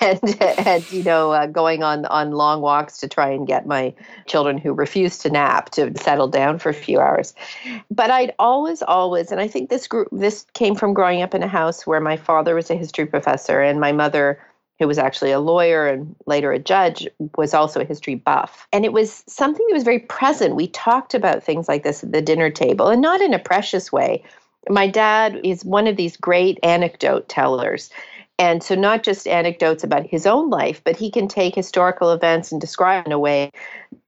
and, 0.00 0.66
and, 0.66 0.92
you 0.92 1.02
know, 1.02 1.32
uh, 1.32 1.46
going 1.46 1.82
on, 1.82 2.06
on 2.06 2.32
long 2.32 2.60
walks 2.60 2.98
to 2.98 3.08
try 3.08 3.30
and 3.30 3.46
get 3.46 3.66
my 3.66 3.92
children 4.26 4.58
who 4.58 4.72
refused 4.72 5.22
to 5.22 5.30
nap 5.30 5.70
to 5.70 5.92
settle 5.98 6.28
down 6.28 6.58
for 6.58 6.68
a 6.68 6.74
few 6.74 7.00
hours. 7.00 7.34
But 7.90 8.10
I'd 8.10 8.32
always, 8.38 8.82
always, 8.82 9.32
and 9.32 9.40
I 9.40 9.48
think 9.48 9.70
this 9.70 9.88
group, 9.88 10.08
this 10.12 10.46
came 10.52 10.76
from 10.76 10.94
growing 10.94 11.22
up 11.22 11.34
in 11.34 11.42
a 11.42 11.48
house 11.48 11.86
where 11.86 12.00
my 12.00 12.16
father 12.16 12.54
was 12.54 12.70
a 12.70 12.76
history 12.76 13.06
professor 13.06 13.60
and 13.60 13.80
my 13.80 13.90
mother 13.90 14.38
who 14.78 14.86
was 14.86 14.98
actually 14.98 15.32
a 15.32 15.40
lawyer 15.40 15.86
and 15.86 16.14
later 16.26 16.52
a 16.52 16.58
judge, 16.58 17.08
was 17.36 17.54
also 17.54 17.80
a 17.80 17.84
history 17.84 18.14
buff. 18.14 18.66
And 18.72 18.84
it 18.84 18.92
was 18.92 19.24
something 19.26 19.66
that 19.68 19.74
was 19.74 19.82
very 19.82 20.00
present. 20.00 20.56
We 20.56 20.68
talked 20.68 21.14
about 21.14 21.42
things 21.42 21.68
like 21.68 21.82
this 21.82 22.04
at 22.04 22.12
the 22.12 22.22
dinner 22.22 22.50
table 22.50 22.88
and 22.88 23.02
not 23.02 23.20
in 23.20 23.34
a 23.34 23.38
precious 23.38 23.90
way. 23.90 24.22
My 24.68 24.86
dad 24.86 25.40
is 25.44 25.64
one 25.64 25.86
of 25.86 25.96
these 25.96 26.16
great 26.16 26.58
anecdote 26.62 27.28
tellers. 27.28 27.90
And 28.40 28.62
so, 28.62 28.76
not 28.76 29.02
just 29.02 29.26
anecdotes 29.26 29.82
about 29.82 30.06
his 30.06 30.24
own 30.24 30.48
life, 30.48 30.80
but 30.84 30.96
he 30.96 31.10
can 31.10 31.26
take 31.26 31.56
historical 31.56 32.12
events 32.12 32.52
and 32.52 32.60
describe 32.60 33.04
in 33.04 33.10
a 33.10 33.18
way 33.18 33.50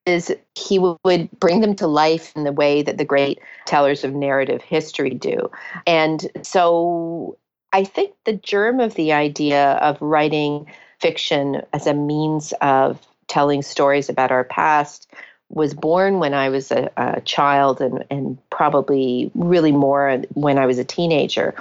is 0.07 0.35
he 0.55 0.79
would 0.79 1.31
bring 1.39 1.61
them 1.61 1.75
to 1.77 1.87
life 1.87 2.33
in 2.37 2.45
the 2.45 2.53
way 2.53 2.83
that 2.83 2.97
the 2.97 3.05
great 3.05 3.41
tellers 3.67 4.05
of 4.05 4.15
narrative 4.15 4.63
history 4.63 5.11
do. 5.11 5.51
And 5.87 6.31
so 6.43 7.37
I 7.73 7.85
think 7.85 8.15
the 8.25 8.33
germ 8.33 8.81
of 8.81 8.95
the 8.95 9.13
idea 9.13 9.73
of 9.75 10.01
writing 10.01 10.67
fiction 10.99 11.63
as 11.73 11.87
a 11.87 11.95
means 11.95 12.53
of 12.61 13.01
telling 13.29 13.63
stories 13.63 14.09
about 14.09 14.33
our 14.33 14.45
past 14.45 15.09
was 15.49 15.75
born 15.75 16.19
when 16.19 16.35
I 16.35 16.49
was 16.49 16.71
a, 16.71 16.91
a 16.97 17.21
child 17.21 17.81
and, 17.81 18.05
and 18.11 18.39
probably 18.51 19.31
really 19.35 19.73
more 19.73 20.23
when 20.35 20.59
I 20.59 20.67
was 20.67 20.79
a 20.79 20.85
teenager. 20.85 21.55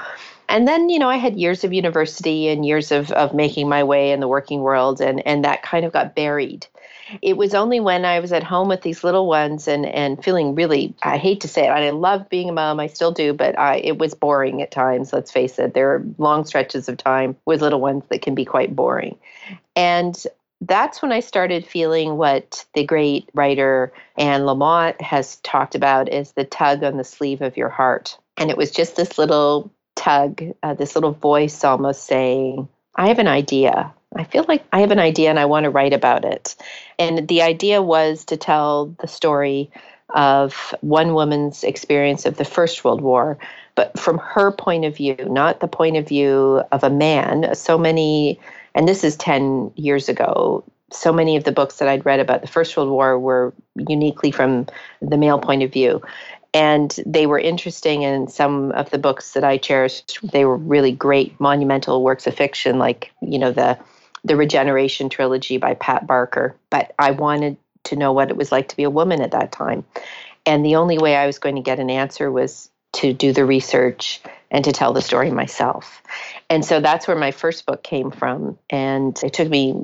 And 0.49 0.67
then, 0.67 0.89
you 0.89 0.97
know, 0.97 1.09
I 1.09 1.17
had 1.17 1.39
years 1.39 1.63
of 1.63 1.71
university 1.71 2.49
and 2.49 2.65
years 2.65 2.91
of, 2.91 3.11
of 3.11 3.35
making 3.35 3.69
my 3.69 3.83
way 3.83 4.11
in 4.11 4.19
the 4.19 4.27
working 4.27 4.61
world, 4.61 4.99
and, 4.99 5.25
and 5.25 5.45
that 5.45 5.61
kind 5.61 5.85
of 5.85 5.93
got 5.93 6.15
buried. 6.15 6.65
It 7.21 7.37
was 7.37 7.53
only 7.53 7.79
when 7.79 8.03
I 8.03 8.19
was 8.19 8.33
at 8.33 8.43
home 8.43 8.67
with 8.67 8.81
these 8.81 9.03
little 9.03 9.27
ones 9.27 9.67
and, 9.67 9.85
and 9.85 10.23
feeling 10.23 10.55
really, 10.55 10.95
I 11.03 11.17
hate 11.17 11.41
to 11.41 11.47
say 11.47 11.67
it, 11.67 11.69
I 11.69 11.89
love 11.91 12.29
being 12.29 12.49
a 12.49 12.51
mom, 12.51 12.79
I 12.79 12.87
still 12.87 13.11
do, 13.11 13.31
but 13.31 13.57
I, 13.57 13.77
it 13.77 13.99
was 13.99 14.13
boring 14.15 14.61
at 14.61 14.71
times, 14.71 15.13
let's 15.13 15.31
face 15.31 15.59
it. 15.59 15.73
There 15.73 15.93
are 15.93 16.05
long 16.17 16.45
stretches 16.45 16.89
of 16.89 16.97
time 16.97 17.35
with 17.45 17.61
little 17.61 17.81
ones 17.81 18.03
that 18.09 18.23
can 18.23 18.35
be 18.35 18.45
quite 18.45 18.75
boring. 18.75 19.17
And 19.75 20.21
that's 20.61 21.01
when 21.01 21.11
I 21.11 21.19
started 21.21 21.65
feeling 21.65 22.17
what 22.17 22.65
the 22.73 22.83
great 22.83 23.29
writer 23.33 23.93
Anne 24.17 24.41
Lamott 24.41 24.99
has 24.99 25.37
talked 25.37 25.75
about 25.75 26.11
is 26.11 26.33
the 26.33 26.43
tug 26.43 26.83
on 26.83 26.97
the 26.97 27.03
sleeve 27.03 27.41
of 27.41 27.55
your 27.55 27.69
heart. 27.69 28.17
And 28.37 28.49
it 28.49 28.57
was 28.57 28.71
just 28.71 28.95
this 28.95 29.17
little 29.17 29.71
tug, 29.99 30.41
uh, 30.63 30.73
this 30.73 30.95
little 30.95 31.11
voice 31.11 31.63
almost 31.63 32.05
saying, 32.05 32.69
I 32.95 33.09
have 33.09 33.19
an 33.19 33.27
idea. 33.27 33.93
I 34.15 34.23
feel 34.23 34.45
like 34.47 34.63
I 34.71 34.79
have 34.79 34.91
an 34.91 34.99
idea 34.99 35.29
and 35.29 35.37
I 35.37 35.45
want 35.45 35.65
to 35.65 35.69
write 35.69 35.93
about 35.93 36.25
it. 36.25 36.55
And 36.97 37.27
the 37.27 37.41
idea 37.41 37.81
was 37.81 38.25
to 38.25 38.37
tell 38.37 38.95
the 39.01 39.07
story 39.07 39.69
of 40.15 40.73
one 40.81 41.13
woman's 41.13 41.63
experience 41.63 42.25
of 42.25 42.37
the 42.37 42.45
First 42.45 42.83
World 42.83 43.01
War, 43.01 43.37
but 43.75 43.99
from 43.99 44.17
her 44.17 44.51
point 44.51 44.85
of 44.85 44.95
view, 44.95 45.17
not 45.27 45.59
the 45.59 45.67
point 45.67 45.97
of 45.97 46.07
view 46.07 46.63
of 46.71 46.83
a 46.83 46.89
man. 46.89 47.53
So 47.53 47.77
many, 47.77 48.39
and 48.73 48.87
this 48.87 49.03
is 49.03 49.15
10 49.17 49.71
years 49.75 50.09
ago, 50.09 50.63
so 50.91 51.13
many 51.13 51.35
of 51.35 51.43
the 51.43 51.51
books 51.51 51.77
that 51.77 51.87
I'd 51.87 52.05
read 52.05 52.19
about 52.19 52.41
the 52.41 52.47
First 52.47 52.75
World 52.75 52.89
War 52.89 53.19
were 53.19 53.53
uniquely 53.75 54.31
from 54.31 54.65
the 55.01 55.17
male 55.17 55.37
point 55.37 55.61
of 55.61 55.71
view 55.71 56.01
and 56.53 56.99
they 57.05 57.27
were 57.27 57.39
interesting 57.39 58.03
and 58.03 58.31
some 58.31 58.71
of 58.71 58.89
the 58.89 58.97
books 58.97 59.33
that 59.33 59.43
i 59.43 59.57
cherished. 59.57 60.19
They 60.23 60.45
were 60.45 60.57
really 60.57 60.91
great 60.91 61.39
monumental 61.39 62.03
works 62.03 62.27
of 62.27 62.35
fiction 62.35 62.79
like 62.79 63.11
you 63.21 63.39
know 63.39 63.51
the 63.51 63.77
the 64.23 64.35
regeneration 64.35 65.09
trilogy 65.09 65.57
by 65.57 65.75
pat 65.75 66.07
barker. 66.07 66.55
But 66.69 66.93
i 66.99 67.11
wanted 67.11 67.57
to 67.85 67.95
know 67.95 68.11
what 68.11 68.29
it 68.29 68.37
was 68.37 68.51
like 68.51 68.67
to 68.69 68.75
be 68.75 68.83
a 68.83 68.89
woman 68.89 69.21
at 69.21 69.31
that 69.31 69.51
time. 69.51 69.85
And 70.45 70.65
the 70.65 70.75
only 70.75 70.97
way 70.97 71.15
i 71.15 71.25
was 71.25 71.39
going 71.39 71.55
to 71.55 71.61
get 71.61 71.79
an 71.79 71.89
answer 71.89 72.31
was 72.31 72.69
to 72.93 73.13
do 73.13 73.31
the 73.31 73.45
research 73.45 74.19
and 74.49 74.65
to 74.65 74.71
tell 74.71 74.93
the 74.93 75.01
story 75.01 75.29
myself. 75.29 76.01
And 76.49 76.65
so 76.65 76.79
that's 76.79 77.07
where 77.07 77.17
my 77.17 77.29
first 77.29 77.67
book 77.67 77.83
came 77.83 78.09
from. 78.09 78.57
And 78.71 79.19
it 79.23 79.33
took 79.33 79.47
me 79.47 79.75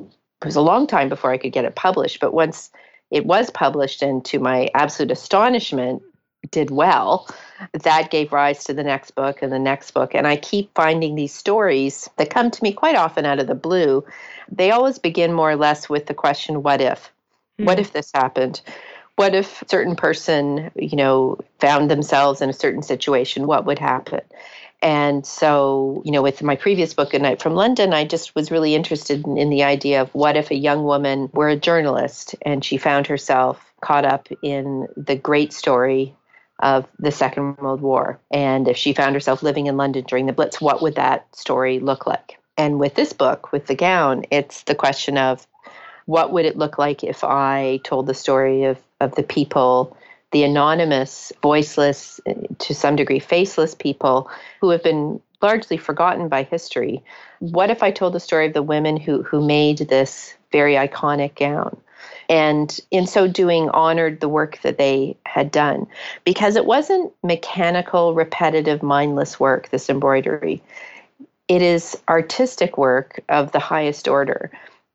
it 0.42 0.44
was 0.44 0.56
a 0.56 0.60
long 0.60 0.86
time 0.86 1.08
before 1.08 1.30
i 1.30 1.38
could 1.38 1.52
get 1.52 1.64
it 1.64 1.76
published. 1.76 2.20
But 2.20 2.34
once 2.34 2.70
it 3.12 3.24
was 3.24 3.50
published 3.50 4.02
and 4.02 4.24
to 4.24 4.40
my 4.40 4.68
absolute 4.74 5.12
astonishment 5.12 6.02
did 6.50 6.70
well, 6.70 7.28
that 7.72 8.10
gave 8.10 8.32
rise 8.32 8.64
to 8.64 8.74
the 8.74 8.84
next 8.84 9.12
book 9.12 9.42
and 9.42 9.52
the 9.52 9.58
next 9.58 9.92
book. 9.92 10.14
And 10.14 10.26
I 10.26 10.36
keep 10.36 10.74
finding 10.74 11.14
these 11.14 11.34
stories 11.34 12.08
that 12.16 12.30
come 12.30 12.50
to 12.50 12.62
me 12.62 12.72
quite 12.72 12.96
often 12.96 13.24
out 13.24 13.38
of 13.38 13.46
the 13.46 13.54
blue. 13.54 14.04
They 14.50 14.70
always 14.70 14.98
begin 14.98 15.32
more 15.32 15.50
or 15.50 15.56
less 15.56 15.88
with 15.88 16.06
the 16.06 16.14
question, 16.14 16.62
what 16.62 16.80
if? 16.80 17.10
Mm-hmm. 17.58 17.64
What 17.64 17.78
if 17.78 17.92
this 17.92 18.10
happened? 18.14 18.60
What 19.16 19.34
if 19.34 19.62
a 19.62 19.68
certain 19.68 19.96
person, 19.96 20.70
you 20.76 20.96
know, 20.96 21.38
found 21.58 21.90
themselves 21.90 22.42
in 22.42 22.50
a 22.50 22.54
certain 22.54 22.82
situation? 22.82 23.46
What 23.46 23.64
would 23.64 23.78
happen? 23.78 24.20
And 24.82 25.26
so, 25.26 26.02
you 26.04 26.12
know, 26.12 26.22
with 26.22 26.42
my 26.42 26.54
previous 26.54 26.92
book, 26.92 27.14
A 27.14 27.18
Night 27.18 27.40
from 27.40 27.54
London, 27.54 27.94
I 27.94 28.04
just 28.04 28.34
was 28.34 28.50
really 28.50 28.74
interested 28.74 29.24
in, 29.26 29.38
in, 29.38 29.48
the 29.48 29.62
idea 29.62 30.02
of 30.02 30.14
what 30.14 30.36
if 30.36 30.50
a 30.50 30.54
young 30.54 30.84
woman 30.84 31.30
were 31.32 31.48
a 31.48 31.56
journalist 31.56 32.34
and 32.42 32.62
she 32.62 32.76
found 32.76 33.06
herself 33.06 33.72
caught 33.80 34.04
up 34.04 34.28
in 34.42 34.86
the 34.94 35.16
great 35.16 35.54
story 35.54 36.14
of 36.60 36.86
the 36.98 37.12
Second 37.12 37.58
World 37.58 37.80
War. 37.80 38.18
And 38.30 38.68
if 38.68 38.76
she 38.76 38.92
found 38.92 39.14
herself 39.14 39.42
living 39.42 39.66
in 39.66 39.76
London 39.76 40.04
during 40.06 40.26
the 40.26 40.32
Blitz, 40.32 40.60
what 40.60 40.82
would 40.82 40.94
that 40.94 41.26
story 41.34 41.78
look 41.78 42.06
like? 42.06 42.38
And 42.56 42.80
with 42.80 42.94
this 42.94 43.12
book, 43.12 43.52
with 43.52 43.66
the 43.66 43.74
gown, 43.74 44.24
it's 44.30 44.62
the 44.62 44.74
question 44.74 45.18
of 45.18 45.46
what 46.06 46.32
would 46.32 46.46
it 46.46 46.56
look 46.56 46.78
like 46.78 47.04
if 47.04 47.24
I 47.24 47.80
told 47.84 48.06
the 48.06 48.14
story 48.14 48.64
of, 48.64 48.78
of 49.00 49.14
the 49.14 49.22
people 49.22 49.96
the 50.32 50.42
anonymous, 50.42 51.32
voiceless, 51.40 52.20
to 52.58 52.74
some 52.74 52.96
degree, 52.96 53.18
faceless 53.18 53.74
people 53.74 54.28
who 54.60 54.70
have 54.70 54.82
been 54.82 55.20
largely 55.40 55.76
forgotten 55.76 56.28
by 56.28 56.42
history. 56.42 57.02
What 57.38 57.70
if 57.70 57.82
I 57.82 57.90
told 57.90 58.12
the 58.12 58.20
story 58.20 58.46
of 58.46 58.52
the 58.52 58.62
women 58.62 58.96
who, 58.96 59.22
who 59.22 59.46
made 59.46 59.78
this 59.78 60.34
very 60.52 60.74
iconic 60.74 61.36
gown? 61.36 61.76
And 62.28 62.78
in 62.90 63.06
so 63.06 63.28
doing, 63.28 63.68
honored 63.70 64.20
the 64.20 64.28
work 64.28 64.60
that 64.62 64.78
they 64.78 65.16
had 65.26 65.50
done 65.50 65.86
because 66.24 66.56
it 66.56 66.66
wasn't 66.66 67.12
mechanical, 67.22 68.14
repetitive, 68.14 68.82
mindless 68.82 69.38
work, 69.38 69.70
this 69.70 69.88
embroidery. 69.88 70.62
It 71.48 71.62
is 71.62 71.96
artistic 72.08 72.76
work 72.76 73.22
of 73.28 73.52
the 73.52 73.60
highest 73.60 74.08
order. 74.08 74.50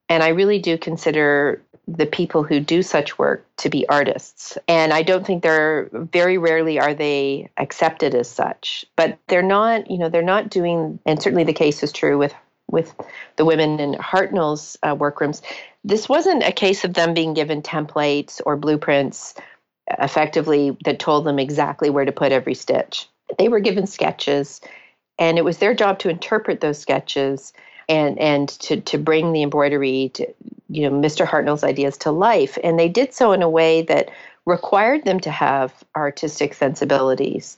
And 0.09 0.23
I 0.23 0.29
really 0.29 0.59
do 0.59 0.77
consider 0.77 1.61
the 1.87 2.05
people 2.05 2.43
who 2.43 2.59
do 2.59 2.83
such 2.83 3.17
work 3.17 3.45
to 3.57 3.69
be 3.69 3.87
artists. 3.89 4.57
And 4.67 4.93
I 4.93 5.01
don't 5.01 5.25
think 5.25 5.41
they're 5.41 5.89
very 5.93 6.37
rarely 6.37 6.79
are 6.79 6.93
they 6.93 7.49
accepted 7.57 8.13
as 8.13 8.29
such. 8.29 8.85
But 8.95 9.17
they're 9.27 9.41
not, 9.41 9.89
you 9.89 9.97
know, 9.97 10.09
they're 10.09 10.21
not 10.21 10.49
doing, 10.49 10.99
and 11.05 11.21
certainly 11.21 11.43
the 11.43 11.53
case 11.53 11.81
is 11.83 11.91
true 11.91 12.17
with 12.17 12.33
with 12.71 12.93
the 13.35 13.45
women 13.45 13.79
in 13.79 13.93
Hartnell's 13.93 14.77
uh, 14.83 14.95
workrooms. 14.95 15.41
This 15.83 16.07
wasn't 16.09 16.43
a 16.43 16.51
case 16.51 16.83
of 16.83 16.93
them 16.93 17.13
being 17.13 17.33
given 17.33 17.61
templates 17.61 18.41
or 18.45 18.55
blueprints 18.55 19.35
effectively 19.99 20.77
that 20.85 20.99
told 20.99 21.25
them 21.25 21.39
exactly 21.39 21.89
where 21.89 22.05
to 22.05 22.11
put 22.11 22.31
every 22.31 22.53
stitch. 22.53 23.07
They 23.37 23.49
were 23.49 23.59
given 23.59 23.87
sketches, 23.87 24.61
and 25.19 25.37
it 25.37 25.45
was 25.45 25.57
their 25.57 25.73
job 25.73 25.99
to 25.99 26.09
interpret 26.09 26.61
those 26.61 26.79
sketches 26.79 27.53
and 27.89 28.17
and 28.19 28.49
to 28.49 28.79
to 28.81 28.97
bring 28.97 29.33
the 29.33 29.43
embroidery 29.43 30.11
to 30.13 30.27
you 30.69 30.89
know 30.89 30.95
Mr. 30.95 31.25
Hartnell's 31.25 31.63
ideas 31.63 31.97
to 31.99 32.11
life 32.11 32.57
and 32.63 32.79
they 32.79 32.89
did 32.89 33.13
so 33.13 33.31
in 33.31 33.41
a 33.41 33.49
way 33.49 33.81
that 33.83 34.09
required 34.45 35.03
them 35.03 35.19
to 35.19 35.31
have 35.31 35.83
artistic 35.95 36.53
sensibilities 36.53 37.57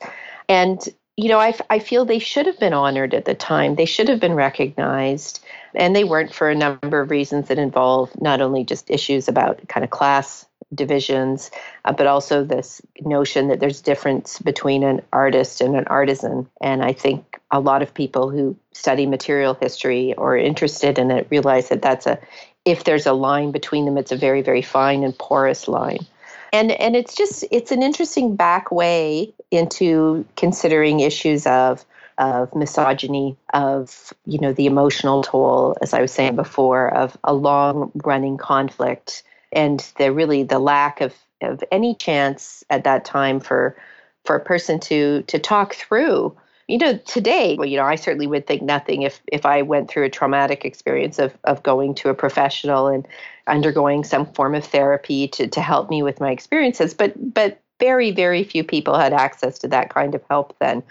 and 0.50 0.90
you 1.18 1.30
know 1.30 1.40
I, 1.40 1.54
I 1.70 1.80
feel 1.80 2.06
they 2.06 2.20
should 2.20 2.46
have 2.46 2.60
been 2.60 2.74
honored 2.74 3.14
at 3.14 3.26
the 3.26 3.36
time 3.36 3.76
they 3.76 3.86
should 3.86 4.10
have 4.10 4.20
been 4.20 4.34
recognized 4.34 5.44
and 5.76 5.96
they 5.96 6.04
weren't 6.04 6.34
for 6.34 6.50
a 6.50 6.56
number 6.56 7.02
of 7.02 7.12
reasons 7.12 7.48
that 7.48 7.58
involve 7.58 8.10
not 8.22 8.42
only 8.42 8.64
just 8.64 8.92
issues 8.92 9.28
about 9.28 9.68
kind 9.68 9.84
of 9.84 9.90
class 9.90 10.46
divisions, 10.74 11.52
uh, 11.86 11.94
but 11.94 12.08
also 12.08 12.44
this 12.44 12.82
notion 13.02 13.48
that 13.48 13.60
there's 13.60 13.82
difference 13.82 14.40
between 14.40 14.84
an 14.84 15.02
artist 15.12 15.62
and 15.62 15.76
an 15.76 15.86
artisan. 15.88 16.50
And 16.62 16.84
I 16.84 16.94
think 16.94 17.40
a 17.52 17.60
lot 17.60 17.82
of 17.82 17.94
people 17.94 18.30
who 18.30 18.56
study 18.72 19.06
material 19.06 19.54
history 19.54 20.14
or 20.16 20.34
are 20.34 20.38
interested 20.38 20.98
in 20.98 21.12
it 21.12 21.28
realize 21.30 21.70
that 21.70 21.82
that's 21.82 22.08
a, 22.08 22.20
if 22.66 22.84
there's 22.84 23.06
a 23.06 23.14
line 23.14 23.52
between 23.52 23.86
them, 23.86 23.98
it's 23.98 24.12
a 24.12 24.18
very, 24.18 24.42
very 24.42 24.62
fine 24.62 25.04
and 25.04 25.18
porous 25.18 25.68
line. 25.68 26.06
And, 26.54 26.72
and 26.72 26.96
it's 26.96 27.16
just 27.16 27.44
it's 27.52 27.72
an 27.72 27.82
interesting 27.82 28.36
back 28.36 28.72
way 28.72 29.34
into 29.52 30.24
considering 30.38 31.02
issues 31.02 31.46
of 31.48 31.84
of 32.20 32.54
misogyny, 32.54 33.36
of 33.56 34.14
you 34.26 34.40
know 34.40 34.54
the 34.54 34.68
emotional 34.68 35.24
toll, 35.24 35.76
as 35.82 35.94
I 35.94 36.02
was 36.02 36.12
saying 36.12 36.36
before, 36.36 36.94
of 36.94 37.18
a 37.24 37.34
long 37.34 37.92
running 38.06 38.38
conflict. 38.38 39.24
And 39.52 39.80
the 39.98 40.12
really 40.12 40.44
the 40.44 40.60
lack 40.60 41.02
of, 41.02 41.14
of 41.42 41.64
any 41.72 41.96
chance 41.96 42.64
at 42.70 42.84
that 42.84 43.04
time 43.04 43.40
for 43.40 43.76
for 44.24 44.36
a 44.36 44.44
person 44.44 44.80
to 44.82 45.24
to 45.24 45.40
talk 45.40 45.74
through 45.74 46.38
you 46.74 46.80
know 46.80 46.98
today 46.98 47.56
well, 47.56 47.68
you 47.68 47.78
know 47.78 47.86
i 47.86 47.96
certainly 47.96 48.28
would 48.28 48.48
think 48.48 48.62
nothing 48.62 49.04
if 49.04 49.22
if 49.28 49.46
i 49.46 49.62
went 49.62 49.90
through 49.90 50.04
a 50.04 50.10
traumatic 50.10 50.66
experience 50.66 51.20
of 51.20 51.38
of 51.44 51.62
going 51.64 51.94
to 51.94 52.10
a 52.10 52.14
professional 52.14 52.88
and 52.88 53.08
undergoing 53.48 54.04
some 54.04 54.26
form 54.34 54.56
of 54.56 54.66
therapy 54.66 55.28
to 55.28 55.48
to 55.48 55.62
help 55.62 55.90
me 55.90 56.02
with 56.04 56.20
my 56.20 56.32
experiences. 56.32 56.94
But 56.94 57.34
but 57.34 57.60
very 57.80 58.12
very 58.12 58.44
few 58.44 58.64
people 58.64 58.98
had 58.98 59.14
access 59.14 59.60
to 59.60 59.68
that 59.70 59.94
kind 59.94 60.16
of 60.16 60.24
help 60.30 60.56
then. 60.60 60.84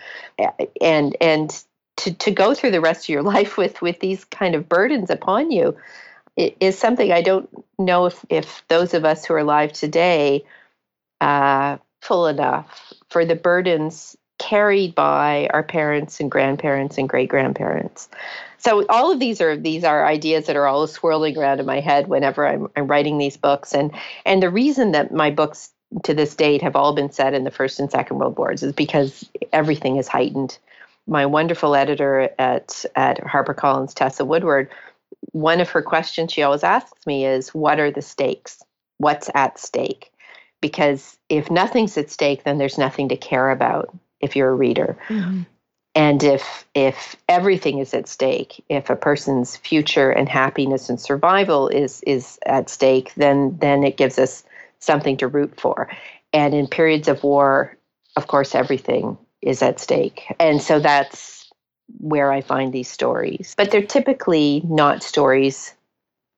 And 0.81 1.16
and 1.21 1.64
to 1.99 2.12
to 2.14 2.31
go 2.31 2.55
through 2.55 2.73
the 2.73 2.81
rest 2.81 3.05
of 3.05 3.09
your 3.09 3.23
life 3.35 3.57
with 3.57 3.81
with 3.81 4.01
these 4.01 4.25
kind 4.25 4.55
of 4.55 4.68
burdens 4.68 5.11
upon 5.11 5.51
you 5.51 5.77
is 6.37 6.79
something 6.79 7.12
I 7.12 7.23
don't 7.23 7.49
know 7.79 8.07
if, 8.07 8.25
if 8.31 8.64
those 8.68 8.95
of 8.95 9.05
us 9.05 9.25
who 9.25 9.35
are 9.35 9.38
alive 9.38 9.73
today 9.73 10.45
uh, 11.21 11.77
full 12.01 12.27
enough 12.27 12.95
for 13.11 13.25
the 13.27 13.37
burdens 13.37 14.16
carried 14.42 14.94
by 14.94 15.48
our 15.52 15.62
parents 15.62 16.18
and 16.18 16.28
grandparents 16.28 16.98
and 16.98 17.09
great 17.09 17.28
grandparents. 17.28 18.09
So 18.59 18.85
all 18.88 19.12
of 19.12 19.20
these 19.20 19.40
are 19.40 19.57
these 19.57 19.85
are 19.85 20.05
ideas 20.05 20.46
that 20.46 20.57
are 20.57 20.66
all 20.66 20.87
swirling 20.88 21.38
around 21.38 21.61
in 21.61 21.66
my 21.66 21.78
head 21.78 22.09
whenever 22.09 22.46
I'm, 22.46 22.68
I'm 22.76 22.88
writing 22.88 23.18
these 23.18 23.37
books. 23.37 23.72
And 23.72 23.92
and 24.26 24.42
the 24.42 24.50
reason 24.50 24.92
that 24.92 25.12
my 25.12 25.31
books 25.31 25.70
to 26.02 26.12
this 26.12 26.35
date 26.35 26.62
have 26.62 26.74
all 26.74 26.92
been 26.92 27.11
set 27.11 27.35
in 27.35 27.44
the 27.44 27.50
First 27.50 27.78
and 27.78 27.90
Second 27.90 28.18
World 28.18 28.37
Wars 28.37 28.62
is 28.62 28.72
because 28.72 29.28
everything 29.52 29.96
is 29.96 30.09
heightened. 30.09 30.59
My 31.07 31.24
wonderful 31.24 31.76
editor 31.76 32.28
at 32.38 32.85
at 32.96 33.20
HarperCollins, 33.20 33.94
Tessa 33.94 34.24
Woodward, 34.24 34.70
one 35.31 35.61
of 35.61 35.70
her 35.70 35.83
questions 35.83 36.33
she 36.33 36.42
always 36.42 36.64
asks 36.64 37.07
me 37.07 37.26
is, 37.26 37.55
What 37.55 37.78
are 37.78 37.92
the 37.92 38.02
stakes? 38.02 38.61
What's 38.98 39.31
at 39.35 39.59
stake? 39.59 40.11
Because 40.61 41.16
if 41.28 41.50
nothing's 41.50 41.96
at 41.96 42.11
stake, 42.11 42.44
then 42.44 42.59
there's 42.59 42.78
nothing 42.78 43.09
to 43.09 43.16
care 43.16 43.50
about 43.50 43.94
if 44.23 44.37
you're 44.37 44.51
a 44.51 44.55
reader. 44.55 44.97
Mm-hmm. 45.09 45.43
And 45.95 46.23
if 46.23 46.67
if 46.75 47.17
everything 47.29 47.79
is 47.79 47.93
at 47.93 48.09
stake, 48.09 48.65
if 48.71 48.89
a 48.89 48.97
person's 48.97 49.57
future 49.59 50.11
and 50.11 50.29
happiness 50.29 50.89
and 50.89 50.99
survival 50.99 51.69
is 51.69 52.03
is 52.07 52.39
at 52.47 52.71
stake, 52.71 53.13
then 53.17 53.59
then 53.61 53.85
it 53.85 53.99
gives 53.99 54.19
us 54.19 54.45
something 54.79 55.19
to 55.19 55.29
root 55.29 55.61
for. 55.61 55.89
And 56.33 56.55
in 56.55 56.67
periods 56.67 57.09
of 57.09 57.23
war, 57.23 57.77
of 58.17 58.27
course, 58.27 58.55
everything 58.55 59.19
is 59.43 59.61
at 59.61 59.81
stake. 59.81 60.35
And 60.41 60.63
so 60.63 60.79
that's 60.79 61.51
where 61.99 62.33
I 62.33 62.41
find 62.41 62.73
these 62.73 62.89
stories. 62.89 63.55
But 63.57 63.71
they're 63.71 63.83
typically 63.83 64.63
not 64.65 65.03
stories 65.03 65.75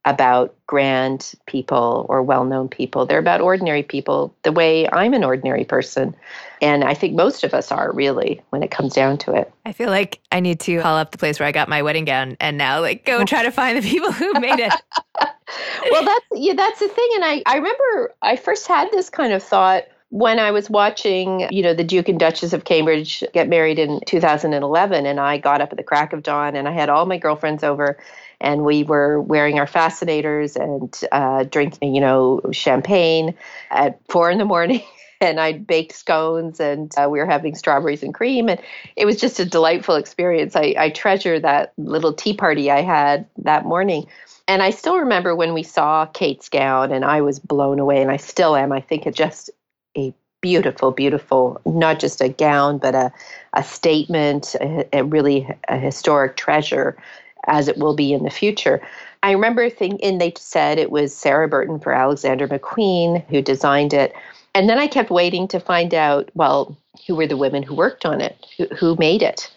about 0.04 0.54
grand 0.66 1.34
people 1.46 2.06
or 2.08 2.22
well 2.22 2.44
known 2.44 2.68
people. 2.68 3.06
They're 3.06 3.18
about 3.18 3.40
ordinary 3.40 3.82
people, 3.82 4.34
the 4.42 4.52
way 4.52 4.88
I'm 4.90 5.14
an 5.14 5.24
ordinary 5.24 5.64
person. 5.64 6.14
And 6.60 6.84
I 6.84 6.94
think 6.94 7.14
most 7.14 7.44
of 7.44 7.54
us 7.54 7.72
are 7.72 7.92
really 7.92 8.42
when 8.50 8.62
it 8.62 8.70
comes 8.70 8.94
down 8.94 9.18
to 9.18 9.34
it. 9.34 9.52
I 9.64 9.72
feel 9.72 9.90
like 9.90 10.20
I 10.30 10.40
need 10.40 10.60
to 10.60 10.80
call 10.80 10.96
up 10.96 11.10
the 11.10 11.18
place 11.18 11.38
where 11.38 11.48
I 11.48 11.52
got 11.52 11.68
my 11.68 11.82
wedding 11.82 12.04
gown 12.04 12.36
and 12.40 12.58
now 12.58 12.80
like 12.80 13.04
go 13.04 13.24
try 13.24 13.42
to 13.42 13.50
find 13.50 13.76
the 13.76 13.88
people 13.88 14.12
who 14.12 14.32
made 14.34 14.60
it. 14.60 14.72
well, 15.90 16.04
that's 16.04 16.26
yeah, 16.32 16.54
that's 16.54 16.80
the 16.80 16.88
thing. 16.88 17.08
And 17.16 17.24
I, 17.24 17.42
I 17.46 17.56
remember 17.56 18.14
I 18.22 18.36
first 18.36 18.66
had 18.66 18.90
this 18.92 19.10
kind 19.10 19.32
of 19.32 19.42
thought 19.42 19.84
when 20.10 20.38
I 20.38 20.52
was 20.52 20.70
watching, 20.70 21.48
you 21.50 21.62
know, 21.62 21.74
the 21.74 21.84
Duke 21.84 22.08
and 22.08 22.20
Duchess 22.20 22.52
of 22.52 22.64
Cambridge 22.64 23.24
get 23.32 23.48
married 23.48 23.78
in 23.78 24.00
2011, 24.06 25.06
and 25.06 25.20
I 25.20 25.38
got 25.38 25.60
up 25.60 25.72
at 25.72 25.76
the 25.76 25.82
crack 25.82 26.12
of 26.12 26.22
dawn 26.22 26.54
and 26.54 26.68
I 26.68 26.72
had 26.72 26.88
all 26.88 27.04
my 27.06 27.18
girlfriends 27.18 27.64
over, 27.64 27.98
and 28.40 28.64
we 28.64 28.82
were 28.84 29.20
wearing 29.20 29.58
our 29.58 29.66
fascinators 29.66 30.56
and 30.56 31.00
uh, 31.12 31.44
drinking, 31.44 31.94
you 31.94 32.00
know, 32.00 32.40
champagne 32.52 33.34
at 33.70 34.00
four 34.08 34.30
in 34.30 34.38
the 34.38 34.44
morning. 34.44 34.82
and 35.20 35.40
I 35.40 35.52
baked 35.52 35.94
scones, 35.94 36.60
and 36.60 36.92
uh, 36.96 37.08
we 37.10 37.18
were 37.18 37.26
having 37.26 37.54
strawberries 37.54 38.02
and 38.02 38.12
cream, 38.12 38.48
and 38.48 38.60
it 38.96 39.06
was 39.06 39.16
just 39.16 39.40
a 39.40 39.44
delightful 39.44 39.96
experience. 39.96 40.54
I, 40.54 40.74
I 40.78 40.90
treasure 40.90 41.40
that 41.40 41.72
little 41.76 42.12
tea 42.12 42.34
party 42.34 42.70
I 42.70 42.82
had 42.82 43.26
that 43.38 43.64
morning. 43.64 44.06
And 44.46 44.62
I 44.62 44.70
still 44.70 44.98
remember 44.98 45.34
when 45.34 45.54
we 45.54 45.62
saw 45.62 46.04
Kate's 46.06 46.48
gown, 46.48 46.92
and 46.92 47.04
I 47.04 47.22
was 47.22 47.38
blown 47.38 47.78
away, 47.78 48.02
and 48.02 48.10
I 48.10 48.18
still 48.18 48.54
am. 48.56 48.72
I 48.72 48.80
think 48.80 49.06
it 49.06 49.14
just 49.14 49.50
a 49.96 50.12
beautiful, 50.42 50.90
beautiful, 50.90 51.58
not 51.64 51.98
just 51.98 52.20
a 52.20 52.28
gown, 52.28 52.76
but 52.76 52.94
a, 52.94 53.10
a 53.54 53.64
statement, 53.64 54.54
a, 54.60 54.86
a 54.92 55.02
really 55.02 55.48
a 55.68 55.78
historic 55.78 56.36
treasure 56.36 56.98
as 57.46 57.68
it 57.68 57.78
will 57.78 57.94
be 57.94 58.12
in 58.12 58.24
the 58.24 58.30
future. 58.30 58.80
I 59.22 59.32
remember 59.32 59.70
thinking, 59.70 60.18
they 60.18 60.32
said 60.36 60.78
it 60.78 60.90
was 60.90 61.16
Sarah 61.16 61.48
Burton 61.48 61.78
for 61.80 61.92
Alexander 61.92 62.46
McQueen 62.46 63.24
who 63.28 63.40
designed 63.42 63.94
it. 63.94 64.14
And 64.54 64.68
then 64.68 64.78
I 64.78 64.86
kept 64.86 65.10
waiting 65.10 65.48
to 65.48 65.58
find 65.58 65.94
out, 65.94 66.30
well, 66.34 66.76
who 67.06 67.16
were 67.16 67.26
the 67.26 67.36
women 67.36 67.62
who 67.62 67.74
worked 67.74 68.04
on 68.04 68.20
it, 68.20 68.46
who, 68.56 68.66
who 68.76 68.96
made 68.96 69.22
it. 69.22 69.50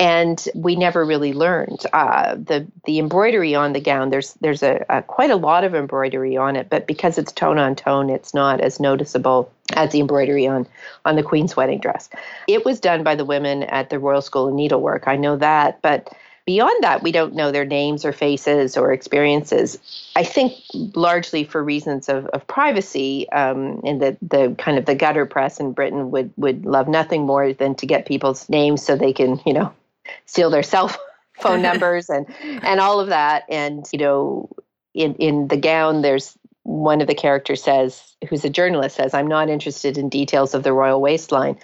and 0.00 0.48
we 0.54 0.76
never 0.76 1.04
really 1.04 1.32
learned 1.32 1.84
uh, 1.92 2.36
the 2.36 2.66
the 2.84 2.98
embroidery 2.98 3.54
on 3.54 3.72
the 3.72 3.80
gown. 3.80 4.10
There's 4.10 4.34
there's 4.34 4.62
a, 4.62 4.84
a, 4.88 5.02
quite 5.02 5.30
a 5.30 5.36
lot 5.36 5.64
of 5.64 5.74
embroidery 5.74 6.36
on 6.36 6.54
it, 6.56 6.70
but 6.70 6.86
because 6.86 7.18
it's 7.18 7.32
tone 7.32 7.58
on 7.58 7.74
tone, 7.74 8.08
it's 8.08 8.32
not 8.32 8.60
as 8.60 8.78
noticeable 8.78 9.50
as 9.74 9.90
the 9.90 10.00
embroidery 10.00 10.46
on 10.46 10.66
on 11.04 11.16
the 11.16 11.22
Queen's 11.22 11.56
wedding 11.56 11.80
dress. 11.80 12.08
It 12.46 12.64
was 12.64 12.78
done 12.78 13.02
by 13.02 13.16
the 13.16 13.24
women 13.24 13.64
at 13.64 13.90
the 13.90 13.98
Royal 13.98 14.22
School 14.22 14.48
of 14.48 14.54
Needlework. 14.54 15.08
I 15.08 15.16
know 15.16 15.36
that, 15.36 15.82
but 15.82 16.12
beyond 16.48 16.82
that, 16.82 17.02
we 17.02 17.12
don't 17.12 17.34
know 17.34 17.52
their 17.52 17.66
names 17.66 18.06
or 18.06 18.12
faces 18.12 18.74
or 18.74 18.90
experiences. 18.90 19.78
I 20.16 20.24
think 20.24 20.54
largely 20.96 21.44
for 21.44 21.62
reasons 21.62 22.08
of, 22.08 22.24
of 22.28 22.46
privacy, 22.46 23.28
um, 23.32 23.82
and 23.84 24.00
that 24.00 24.16
the 24.22 24.56
kind 24.58 24.78
of 24.78 24.86
the 24.86 24.94
gutter 24.94 25.26
press 25.26 25.60
in 25.60 25.74
Britain 25.74 26.10
would, 26.10 26.32
would 26.38 26.64
love 26.64 26.88
nothing 26.88 27.26
more 27.26 27.52
than 27.52 27.74
to 27.74 27.86
get 27.86 28.06
people's 28.06 28.48
names 28.48 28.82
so 28.82 28.96
they 28.96 29.12
can, 29.12 29.38
you 29.44 29.52
know, 29.52 29.74
steal 30.24 30.48
their 30.48 30.62
cell 30.62 30.90
phone 31.38 31.60
numbers 31.68 32.08
and, 32.08 32.24
and 32.40 32.80
all 32.80 32.98
of 32.98 33.08
that. 33.08 33.44
And, 33.50 33.86
you 33.92 33.98
know, 33.98 34.48
in, 34.94 35.16
in 35.16 35.48
the 35.48 35.58
gown, 35.58 36.00
there's 36.00 36.34
one 36.62 37.02
of 37.02 37.08
the 37.08 37.14
characters 37.14 37.62
says, 37.62 38.16
who's 38.26 38.46
a 38.46 38.48
journalist, 38.48 38.96
says, 38.96 39.12
I'm 39.12 39.28
not 39.28 39.50
interested 39.50 39.98
in 39.98 40.08
details 40.08 40.54
of 40.54 40.62
the 40.62 40.72
royal 40.72 41.02
waistline 41.02 41.58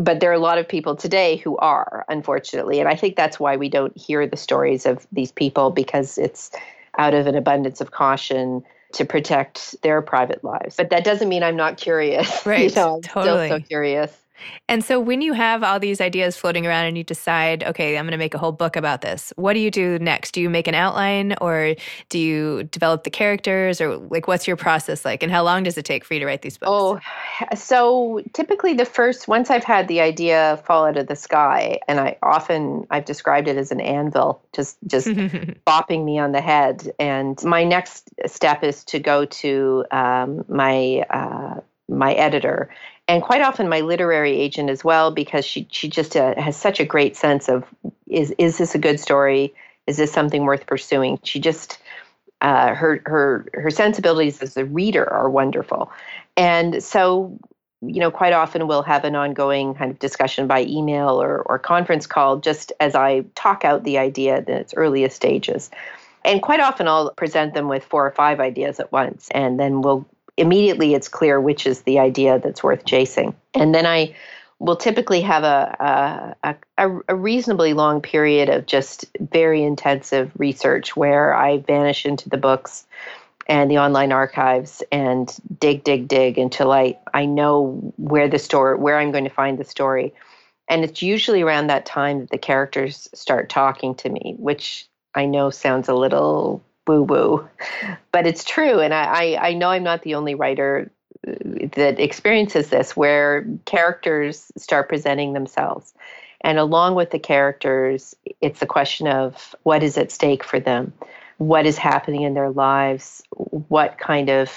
but 0.00 0.20
there 0.20 0.30
are 0.30 0.34
a 0.34 0.38
lot 0.38 0.56
of 0.56 0.66
people 0.66 0.96
today 0.96 1.36
who 1.36 1.58
are, 1.58 2.06
unfortunately. 2.08 2.80
And 2.80 2.88
I 2.88 2.96
think 2.96 3.16
that's 3.16 3.38
why 3.38 3.56
we 3.56 3.68
don't 3.68 3.96
hear 3.96 4.26
the 4.26 4.36
stories 4.36 4.86
of 4.86 5.06
these 5.12 5.30
people 5.30 5.70
because 5.70 6.16
it's 6.16 6.50
out 6.98 7.12
of 7.12 7.26
an 7.26 7.34
abundance 7.34 7.82
of 7.82 7.90
caution 7.90 8.64
to 8.94 9.04
protect 9.04 9.76
their 9.82 10.00
private 10.00 10.42
lives. 10.42 10.76
But 10.76 10.88
that 10.88 11.04
doesn't 11.04 11.28
mean 11.28 11.42
I'm 11.42 11.54
not 11.54 11.76
curious. 11.76 12.40
Right. 12.46 12.70
you 12.70 12.74
know, 12.74 12.96
I'm 12.96 13.02
totally. 13.02 13.48
still 13.48 13.58
so 13.58 13.64
curious. 13.64 14.16
And 14.68 14.84
so 14.84 15.00
when 15.00 15.20
you 15.20 15.32
have 15.32 15.62
all 15.62 15.80
these 15.80 16.00
ideas 16.00 16.36
floating 16.36 16.66
around 16.66 16.86
and 16.86 16.96
you 16.96 17.04
decide, 17.04 17.64
okay, 17.64 17.98
I'm 17.98 18.04
going 18.04 18.12
to 18.12 18.18
make 18.18 18.34
a 18.34 18.38
whole 18.38 18.52
book 18.52 18.76
about 18.76 19.00
this, 19.00 19.32
what 19.36 19.54
do 19.54 19.60
you 19.60 19.70
do 19.70 19.98
next? 19.98 20.32
Do 20.32 20.40
you 20.40 20.48
make 20.48 20.68
an 20.68 20.74
outline 20.74 21.34
or 21.40 21.74
do 22.08 22.18
you 22.18 22.64
develop 22.64 23.04
the 23.04 23.10
characters 23.10 23.80
or 23.80 23.96
like 23.96 24.28
what's 24.28 24.46
your 24.46 24.56
process 24.56 25.04
like 25.04 25.22
and 25.22 25.32
how 25.32 25.42
long 25.42 25.64
does 25.64 25.76
it 25.76 25.84
take 25.84 26.04
for 26.04 26.14
you 26.14 26.20
to 26.20 26.26
write 26.26 26.42
these 26.42 26.58
books? 26.58 26.70
Oh, 26.70 27.00
so 27.54 28.22
typically 28.32 28.74
the 28.74 28.84
first 28.84 29.28
once 29.28 29.50
I've 29.50 29.64
had 29.64 29.88
the 29.88 30.00
idea 30.00 30.62
fall 30.64 30.86
out 30.86 30.96
of 30.96 31.06
the 31.06 31.16
sky 31.16 31.78
and 31.88 32.00
I 32.00 32.16
often 32.22 32.86
I've 32.90 33.04
described 33.04 33.48
it 33.48 33.56
as 33.56 33.72
an 33.72 33.80
anvil 33.80 34.42
just 34.54 34.78
just 34.86 35.08
bopping 35.66 36.04
me 36.04 36.18
on 36.18 36.32
the 36.32 36.40
head 36.40 36.92
and 36.98 37.42
my 37.44 37.64
next 37.64 38.10
step 38.26 38.62
is 38.62 38.84
to 38.84 38.98
go 38.98 39.24
to 39.24 39.84
um, 39.90 40.44
my 40.48 41.04
uh, 41.10 41.60
my 41.88 42.12
editor 42.14 42.70
and 43.10 43.24
quite 43.24 43.42
often 43.42 43.68
my 43.68 43.80
literary 43.80 44.38
agent 44.38 44.70
as 44.70 44.84
well 44.84 45.10
because 45.10 45.44
she 45.44 45.66
she 45.72 45.88
just 45.88 46.14
uh, 46.16 46.40
has 46.40 46.56
such 46.56 46.78
a 46.78 46.84
great 46.84 47.16
sense 47.16 47.48
of 47.48 47.64
is 48.06 48.32
is 48.38 48.58
this 48.58 48.76
a 48.76 48.78
good 48.78 49.00
story? 49.00 49.52
Is 49.88 49.96
this 49.96 50.12
something 50.12 50.44
worth 50.44 50.64
pursuing? 50.66 51.18
She 51.24 51.40
just 51.40 51.78
uh, 52.40 52.72
her 52.72 53.02
her 53.06 53.46
her 53.52 53.70
sensibilities 53.70 54.40
as 54.42 54.56
a 54.56 54.64
reader 54.64 55.12
are 55.12 55.28
wonderful. 55.28 55.90
And 56.36 56.80
so 56.84 57.36
you 57.82 57.98
know 57.98 58.12
quite 58.12 58.32
often 58.32 58.68
we'll 58.68 58.84
have 58.84 59.04
an 59.04 59.16
ongoing 59.16 59.74
kind 59.74 59.90
of 59.90 59.98
discussion 59.98 60.46
by 60.46 60.62
email 60.62 61.20
or, 61.20 61.42
or 61.42 61.58
conference 61.58 62.06
call 62.06 62.36
just 62.36 62.72
as 62.78 62.94
i 62.94 63.24
talk 63.34 63.64
out 63.64 63.82
the 63.84 63.98
idea 63.98 64.38
in 64.38 64.50
its 64.50 64.72
earliest 64.76 65.16
stages. 65.16 65.68
And 66.24 66.42
quite 66.42 66.60
often 66.60 66.86
i'll 66.86 67.10
present 67.14 67.54
them 67.54 67.66
with 67.66 67.82
four 67.82 68.06
or 68.06 68.12
five 68.12 68.38
ideas 68.38 68.78
at 68.78 68.92
once 68.92 69.28
and 69.32 69.58
then 69.58 69.80
we'll 69.80 70.06
immediately 70.40 70.94
it's 70.94 71.08
clear 71.08 71.40
which 71.40 71.66
is 71.66 71.82
the 71.82 71.98
idea 71.98 72.38
that's 72.38 72.62
worth 72.62 72.84
chasing. 72.86 73.34
And 73.54 73.74
then 73.74 73.86
I 73.86 74.14
will 74.58 74.76
typically 74.76 75.20
have 75.20 75.44
a, 75.44 76.36
a, 76.42 76.56
a, 76.78 77.00
a, 77.08 77.14
reasonably 77.14 77.72
long 77.72 78.00
period 78.00 78.48
of 78.50 78.66
just 78.66 79.06
very 79.32 79.62
intensive 79.62 80.30
research 80.36 80.96
where 80.96 81.34
I 81.34 81.58
vanish 81.58 82.04
into 82.04 82.28
the 82.28 82.36
books 82.36 82.86
and 83.46 83.70
the 83.70 83.78
online 83.78 84.12
archives 84.12 84.82
and 84.92 85.34
dig, 85.58 85.82
dig, 85.82 86.08
dig 86.08 86.38
until 86.38 86.72
I, 86.72 86.98
I 87.14 87.24
know 87.24 87.92
where 87.96 88.28
the 88.28 88.38
story, 88.38 88.76
where 88.76 88.98
I'm 88.98 89.12
going 89.12 89.24
to 89.24 89.30
find 89.30 89.58
the 89.58 89.64
story. 89.64 90.12
And 90.68 90.84
it's 90.84 91.02
usually 91.02 91.42
around 91.42 91.66
that 91.66 91.86
time 91.86 92.20
that 92.20 92.30
the 92.30 92.38
characters 92.38 93.08
start 93.14 93.48
talking 93.48 93.94
to 93.96 94.08
me, 94.10 94.36
which 94.38 94.86
I 95.14 95.24
know 95.24 95.50
sounds 95.50 95.88
a 95.88 95.94
little 95.94 96.62
woo 96.90 97.02
woo, 97.02 97.48
but 98.12 98.26
it's 98.26 98.44
true. 98.44 98.80
And 98.80 98.92
I, 98.92 99.04
I, 99.04 99.48
I 99.48 99.54
know 99.54 99.70
I'm 99.70 99.82
not 99.82 100.02
the 100.02 100.14
only 100.14 100.34
writer 100.34 100.90
uh, 101.26 101.32
that 101.76 102.00
experiences 102.00 102.70
this 102.70 102.96
where 102.96 103.46
characters 103.64 104.50
start 104.56 104.88
presenting 104.88 105.32
themselves. 105.32 105.94
And 106.40 106.58
along 106.58 106.94
with 106.94 107.10
the 107.10 107.18
characters, 107.18 108.16
it's 108.40 108.60
the 108.60 108.66
question 108.66 109.06
of 109.06 109.54
what 109.62 109.82
is 109.82 109.98
at 109.98 110.10
stake 110.10 110.42
for 110.42 110.58
them, 110.58 110.92
what 111.36 111.66
is 111.66 111.76
happening 111.76 112.22
in 112.22 112.34
their 112.34 112.50
lives, 112.50 113.22
what 113.68 113.98
kind 113.98 114.30
of 114.30 114.50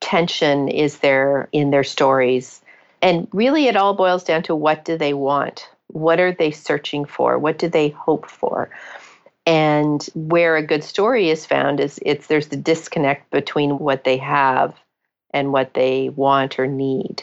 tension 0.00 0.68
is 0.68 0.98
there 0.98 1.48
in 1.52 1.70
their 1.70 1.84
stories. 1.84 2.60
And 3.00 3.28
really, 3.32 3.68
it 3.68 3.76
all 3.76 3.94
boils 3.94 4.24
down 4.24 4.42
to 4.44 4.54
what 4.54 4.84
do 4.84 4.98
they 4.98 5.14
want? 5.14 5.68
What 5.86 6.20
are 6.20 6.32
they 6.32 6.50
searching 6.50 7.04
for? 7.04 7.38
What 7.38 7.58
do 7.58 7.68
they 7.68 7.90
hope 7.90 8.28
for? 8.28 8.68
And 9.48 10.06
where 10.14 10.56
a 10.56 10.66
good 10.66 10.84
story 10.84 11.30
is 11.30 11.46
found 11.46 11.80
is 11.80 11.98
it's 12.02 12.26
there's 12.26 12.48
the 12.48 12.56
disconnect 12.56 13.30
between 13.30 13.78
what 13.78 14.04
they 14.04 14.18
have 14.18 14.74
and 15.32 15.54
what 15.54 15.72
they 15.72 16.10
want 16.10 16.58
or 16.58 16.66
need. 16.66 17.22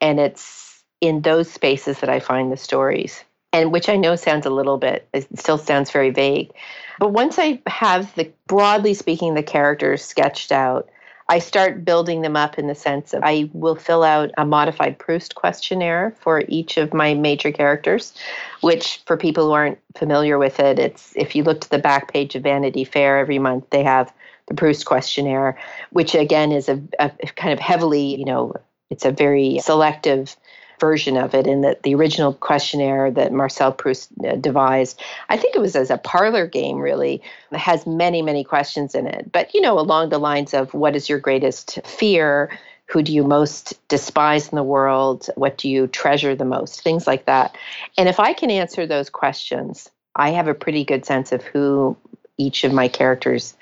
And 0.00 0.18
it's 0.18 0.82
in 1.02 1.20
those 1.20 1.50
spaces 1.50 2.00
that 2.00 2.08
I 2.08 2.20
find 2.20 2.50
the 2.50 2.56
stories. 2.56 3.22
And 3.52 3.70
which 3.70 3.90
I 3.90 3.96
know 3.96 4.16
sounds 4.16 4.46
a 4.46 4.50
little 4.50 4.78
bit, 4.78 5.06
it 5.12 5.26
still 5.38 5.58
sounds 5.58 5.90
very 5.90 6.08
vague. 6.08 6.52
But 6.98 7.10
once 7.10 7.38
I 7.38 7.60
have 7.66 8.14
the 8.14 8.32
broadly 8.46 8.94
speaking, 8.94 9.34
the 9.34 9.42
characters 9.42 10.02
sketched 10.02 10.50
out, 10.50 10.88
I 11.30 11.40
start 11.40 11.84
building 11.84 12.22
them 12.22 12.36
up 12.36 12.58
in 12.58 12.68
the 12.68 12.74
sense 12.74 13.12
of 13.12 13.22
I 13.22 13.50
will 13.52 13.76
fill 13.76 14.02
out 14.02 14.30
a 14.38 14.46
modified 14.46 14.98
Proust 14.98 15.34
questionnaire 15.34 16.14
for 16.20 16.42
each 16.48 16.78
of 16.78 16.94
my 16.94 17.12
major 17.12 17.52
characters, 17.52 18.14
which 18.62 19.02
for 19.04 19.16
people 19.16 19.46
who 19.46 19.52
aren't 19.52 19.78
familiar 19.94 20.38
with 20.38 20.58
it, 20.58 20.78
it's 20.78 21.12
if 21.16 21.36
you 21.36 21.42
look 21.42 21.60
to 21.60 21.70
the 21.70 21.78
back 21.78 22.10
page 22.10 22.34
of 22.34 22.44
Vanity 22.44 22.84
Fair 22.84 23.18
every 23.18 23.38
month, 23.38 23.68
they 23.70 23.82
have 23.82 24.12
the 24.46 24.54
Proust 24.54 24.86
questionnaire, 24.86 25.58
which 25.90 26.14
again 26.14 26.50
is 26.50 26.68
a, 26.68 26.80
a 26.98 27.10
kind 27.36 27.52
of 27.52 27.58
heavily, 27.58 28.16
you 28.16 28.24
know, 28.24 28.54
it's 28.88 29.04
a 29.04 29.12
very 29.12 29.58
selective 29.58 30.34
version 30.80 31.16
of 31.16 31.34
it 31.34 31.46
in 31.46 31.60
that 31.62 31.82
the 31.82 31.94
original 31.94 32.34
questionnaire 32.34 33.10
that 33.10 33.32
Marcel 33.32 33.72
Proust 33.72 34.10
uh, 34.24 34.36
devised, 34.36 35.00
I 35.28 35.36
think 35.36 35.54
it 35.54 35.60
was 35.60 35.76
as 35.76 35.90
a 35.90 35.98
parlor 35.98 36.46
game, 36.46 36.78
really, 36.78 37.22
has 37.52 37.86
many, 37.86 38.22
many 38.22 38.44
questions 38.44 38.94
in 38.94 39.06
it. 39.06 39.30
But, 39.32 39.54
you 39.54 39.60
know, 39.60 39.78
along 39.78 40.10
the 40.10 40.18
lines 40.18 40.54
of 40.54 40.72
what 40.74 40.96
is 40.96 41.08
your 41.08 41.18
greatest 41.18 41.78
fear? 41.84 42.50
Who 42.86 43.02
do 43.02 43.12
you 43.12 43.22
most 43.22 43.78
despise 43.88 44.48
in 44.48 44.56
the 44.56 44.62
world? 44.62 45.28
What 45.34 45.58
do 45.58 45.68
you 45.68 45.86
treasure 45.88 46.34
the 46.34 46.44
most? 46.44 46.80
Things 46.80 47.06
like 47.06 47.26
that. 47.26 47.56
And 47.98 48.08
if 48.08 48.18
I 48.18 48.32
can 48.32 48.50
answer 48.50 48.86
those 48.86 49.10
questions, 49.10 49.90
I 50.16 50.30
have 50.30 50.48
a 50.48 50.54
pretty 50.54 50.84
good 50.84 51.04
sense 51.04 51.32
of 51.32 51.42
who 51.42 51.96
each 52.38 52.64
of 52.64 52.72
my 52.72 52.88
characters, 52.88 53.54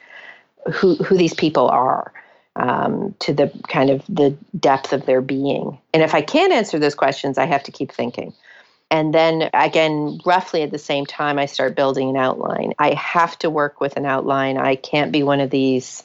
who, 0.72 0.94
who 0.96 1.16
these 1.16 1.34
people 1.34 1.68
are 1.68 2.12
um, 2.56 3.14
to 3.20 3.32
the 3.32 3.52
kind 3.68 3.90
of 3.90 4.02
the 4.08 4.36
depth 4.58 4.92
of 4.92 5.06
their 5.06 5.20
being. 5.20 5.78
And 5.92 6.02
if 6.02 6.14
I 6.14 6.22
can't 6.22 6.52
answer 6.52 6.78
those 6.78 6.94
questions, 6.94 7.38
I 7.38 7.44
have 7.44 7.62
to 7.64 7.72
keep 7.72 7.92
thinking. 7.92 8.32
And 8.90 9.12
then 9.12 9.50
again, 9.52 10.20
roughly 10.24 10.62
at 10.62 10.70
the 10.70 10.78
same 10.78 11.06
time, 11.06 11.38
I 11.38 11.46
start 11.46 11.76
building 11.76 12.08
an 12.08 12.16
outline. 12.16 12.72
I 12.78 12.94
have 12.94 13.38
to 13.40 13.50
work 13.50 13.80
with 13.80 13.96
an 13.96 14.06
outline. 14.06 14.56
I 14.58 14.76
can't 14.76 15.12
be 15.12 15.22
one 15.22 15.40
of 15.40 15.50
these 15.50 16.04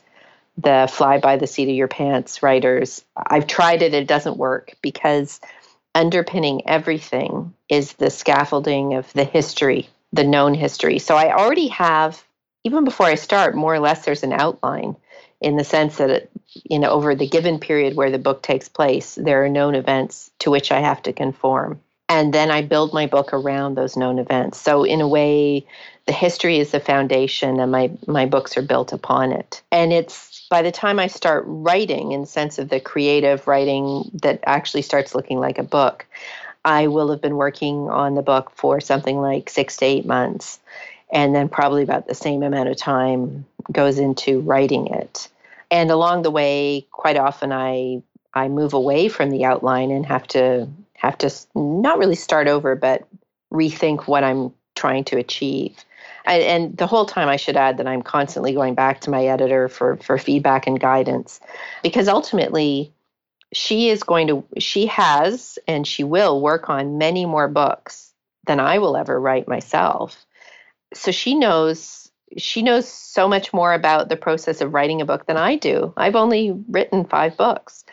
the 0.58 0.90
fly 0.92 1.18
by 1.18 1.38
the 1.38 1.48
seat 1.48 1.70
of 1.70 1.76
your 1.76 1.88
pants 1.88 2.44
writers. 2.44 3.04
I've 3.16 3.48
tried 3.48 3.82
it, 3.82 3.94
it 3.94 4.08
doesn't 4.08 4.38
work 4.38 4.76
because 4.82 5.40
underpinning 5.96 6.68
everything 6.68 7.54
is 7.70 7.94
the 7.94 8.10
scaffolding 8.10 8.96
of 8.96 9.12
the 9.14 9.24
history, 9.24 9.90
the 10.12 10.26
known 10.26 10.54
history. 10.54 11.00
So 11.00 11.16
I 11.16 11.34
already 11.34 11.68
have, 11.70 12.24
even 12.64 12.84
before 12.84 13.06
I 13.06 13.16
start, 13.16 13.56
more 13.56 13.74
or 13.74 13.80
less 13.80 14.06
there's 14.06 14.24
an 14.24 14.34
outline 14.34 14.98
in 15.42 15.58
the 15.58 15.64
sense 15.64 15.98
that 15.98 16.10
it, 16.10 16.32
you 16.64 16.80
know 16.80 16.90
over 16.90 17.16
the 17.16 17.28
given 17.28 17.60
period 17.60 17.96
where 17.96 18.12
the 18.12 18.20
book 18.20 18.42
takes 18.44 18.70
place 18.70 19.16
there 19.16 19.44
are 19.44 19.50
known 19.50 19.76
events 19.76 20.32
to 20.40 20.52
which 20.52 20.72
i 20.72 20.80
have 20.80 21.02
to 21.04 21.14
conform. 21.14 21.82
And 22.08 22.34
then 22.34 22.52
i 22.52 22.62
build 22.62 22.94
my 22.94 23.08
book 23.08 23.34
around 23.34 23.76
those 23.76 23.98
known 23.98 24.20
events. 24.20 24.60
So 24.60 24.84
in 24.84 25.02
a 25.02 25.08
way 25.08 25.66
the 26.08 26.14
history 26.14 26.60
is 26.60 26.72
the 26.72 26.80
foundation 26.80 27.60
and 27.60 27.72
my 27.72 27.92
my 28.08 28.26
books 28.26 28.58
are 28.58 28.62
built 28.62 28.94
upon 28.94 29.32
it. 29.32 29.62
And 29.72 29.92
it's 29.92 30.32
by 30.50 30.62
the 30.62 30.72
time 30.72 31.00
i 31.00 31.08
start 31.08 31.44
writing 31.48 32.12
in 32.12 32.26
sense 32.26 32.60
of 32.60 32.70
the 32.70 32.80
creative 32.80 33.48
writing 33.48 34.12
that 34.22 34.40
actually 34.46 34.84
starts 34.84 35.16
looking 35.16 35.40
like 35.40 35.58
a 35.58 35.64
book 35.64 36.06
i 36.66 36.86
will 36.88 37.10
have 37.10 37.22
been 37.22 37.38
working 37.38 37.90
on 37.90 38.16
the 38.16 38.22
book 38.22 38.52
for 38.54 38.80
something 38.80 39.18
like 39.18 39.50
six 39.50 39.78
to 39.78 39.86
eight 39.86 40.06
months 40.06 40.60
and 41.12 41.36
then 41.36 41.50
probably 41.50 41.84
about 41.84 42.08
the 42.08 42.16
same 42.16 42.44
amount 42.44 42.70
of 42.70 42.78
time 42.78 43.46
goes 43.72 44.00
into 44.00 44.40
writing 44.42 44.88
it. 44.88 45.28
And 45.70 45.92
along 45.92 46.24
the 46.24 46.32
way, 46.32 46.88
quite 46.92 47.18
often 47.18 47.52
I 47.52 48.02
I 48.34 48.48
move 48.48 48.74
away 48.74 49.10
from 49.10 49.30
the 49.30 49.46
outline 49.46 49.92
and 49.92 50.06
have 50.06 50.28
to 50.28 50.68
have 50.96 51.18
to 51.18 51.32
not 51.56 51.98
really 51.98 52.16
start 52.16 52.48
over, 52.48 52.76
but 52.76 53.08
rethink 53.52 54.08
what 54.08 54.24
I'm 54.24 54.54
trying 54.76 55.04
to 55.06 55.18
achieve. 55.18 55.76
And, 56.26 56.44
and 56.44 56.78
the 56.78 56.88
whole 56.88 57.06
time, 57.06 57.28
I 57.28 57.36
should 57.36 57.58
add 57.58 57.78
that 57.78 57.88
I'm 57.88 58.02
constantly 58.02 58.54
going 58.54 58.76
back 58.76 59.02
to 59.02 59.10
my 59.10 59.26
editor 59.26 59.68
for, 59.68 59.98
for 59.98 60.18
feedback 60.18 60.68
and 60.68 60.80
guidance 60.80 61.40
because 61.84 62.08
ultimately, 62.08 62.92
she 63.54 63.90
is 63.90 64.04
going 64.04 64.28
to, 64.28 64.46
she 64.60 64.86
has 64.86 65.60
and 65.68 65.86
she 65.86 66.06
will 66.06 66.40
work 66.40 66.70
on 66.70 66.98
many 66.98 67.26
more 67.26 67.50
books 67.50 68.14
than 68.46 68.62
I 68.62 68.78
will 68.78 68.96
ever 68.96 69.20
write 69.20 69.48
myself. 69.48 70.26
So 70.94 71.12
she 71.12 71.36
knows 71.36 72.10
she 72.38 72.62
knows 72.62 72.88
so 72.88 73.28
much 73.28 73.52
more 73.52 73.74
about 73.74 74.08
the 74.08 74.16
process 74.16 74.62
of 74.62 74.74
writing 74.74 75.02
a 75.02 75.06
book 75.06 75.26
than 75.26 75.36
I 75.36 75.58
do. 75.58 75.94
I've 75.98 76.16
only 76.16 76.52
written 76.70 77.04
5 77.04 77.36
books. 77.36 77.84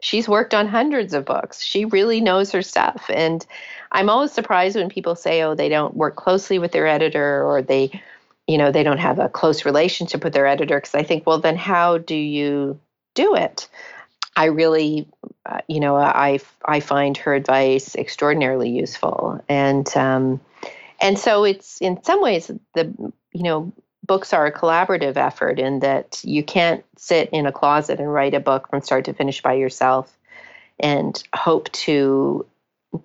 She's 0.00 0.28
worked 0.28 0.54
on 0.54 0.68
hundreds 0.68 1.14
of 1.14 1.24
books. 1.24 1.60
She 1.60 1.84
really 1.84 2.20
knows 2.20 2.52
her 2.52 2.62
stuff 2.62 3.10
and 3.12 3.44
I'm 3.90 4.08
always 4.08 4.30
surprised 4.30 4.76
when 4.76 4.88
people 4.88 5.16
say 5.16 5.42
oh 5.42 5.54
they 5.54 5.68
don't 5.68 5.96
work 5.96 6.16
closely 6.16 6.58
with 6.58 6.72
their 6.72 6.86
editor 6.86 7.44
or 7.44 7.62
they 7.62 8.00
you 8.46 8.58
know 8.58 8.70
they 8.70 8.82
don't 8.84 8.98
have 8.98 9.18
a 9.18 9.28
close 9.28 9.64
relationship 9.64 10.22
with 10.22 10.32
their 10.32 10.46
editor 10.46 10.78
because 10.78 10.94
I 10.94 11.02
think 11.02 11.26
well 11.26 11.40
then 11.40 11.56
how 11.56 11.98
do 11.98 12.14
you 12.14 12.78
do 13.14 13.34
it? 13.34 13.68
I 14.36 14.44
really, 14.44 15.08
uh, 15.44 15.62
you 15.66 15.80
know, 15.80 15.96
I 15.96 16.38
I 16.64 16.78
find 16.78 17.16
her 17.16 17.34
advice 17.34 17.96
extraordinarily 17.96 18.70
useful, 18.70 19.40
and 19.48 19.84
um, 19.96 20.40
and 21.00 21.18
so 21.18 21.44
it's 21.44 21.80
in 21.80 22.02
some 22.02 22.22
ways 22.22 22.50
the 22.74 22.94
you 23.32 23.42
know 23.42 23.72
books 24.04 24.32
are 24.32 24.46
a 24.46 24.52
collaborative 24.52 25.16
effort 25.16 25.58
in 25.58 25.80
that 25.80 26.20
you 26.24 26.42
can't 26.42 26.84
sit 26.96 27.28
in 27.30 27.46
a 27.46 27.52
closet 27.52 28.00
and 28.00 28.12
write 28.12 28.34
a 28.34 28.40
book 28.40 28.68
from 28.68 28.80
start 28.80 29.04
to 29.04 29.12
finish 29.12 29.42
by 29.42 29.52
yourself 29.52 30.16
and 30.80 31.22
hope 31.34 31.70
to 31.72 32.46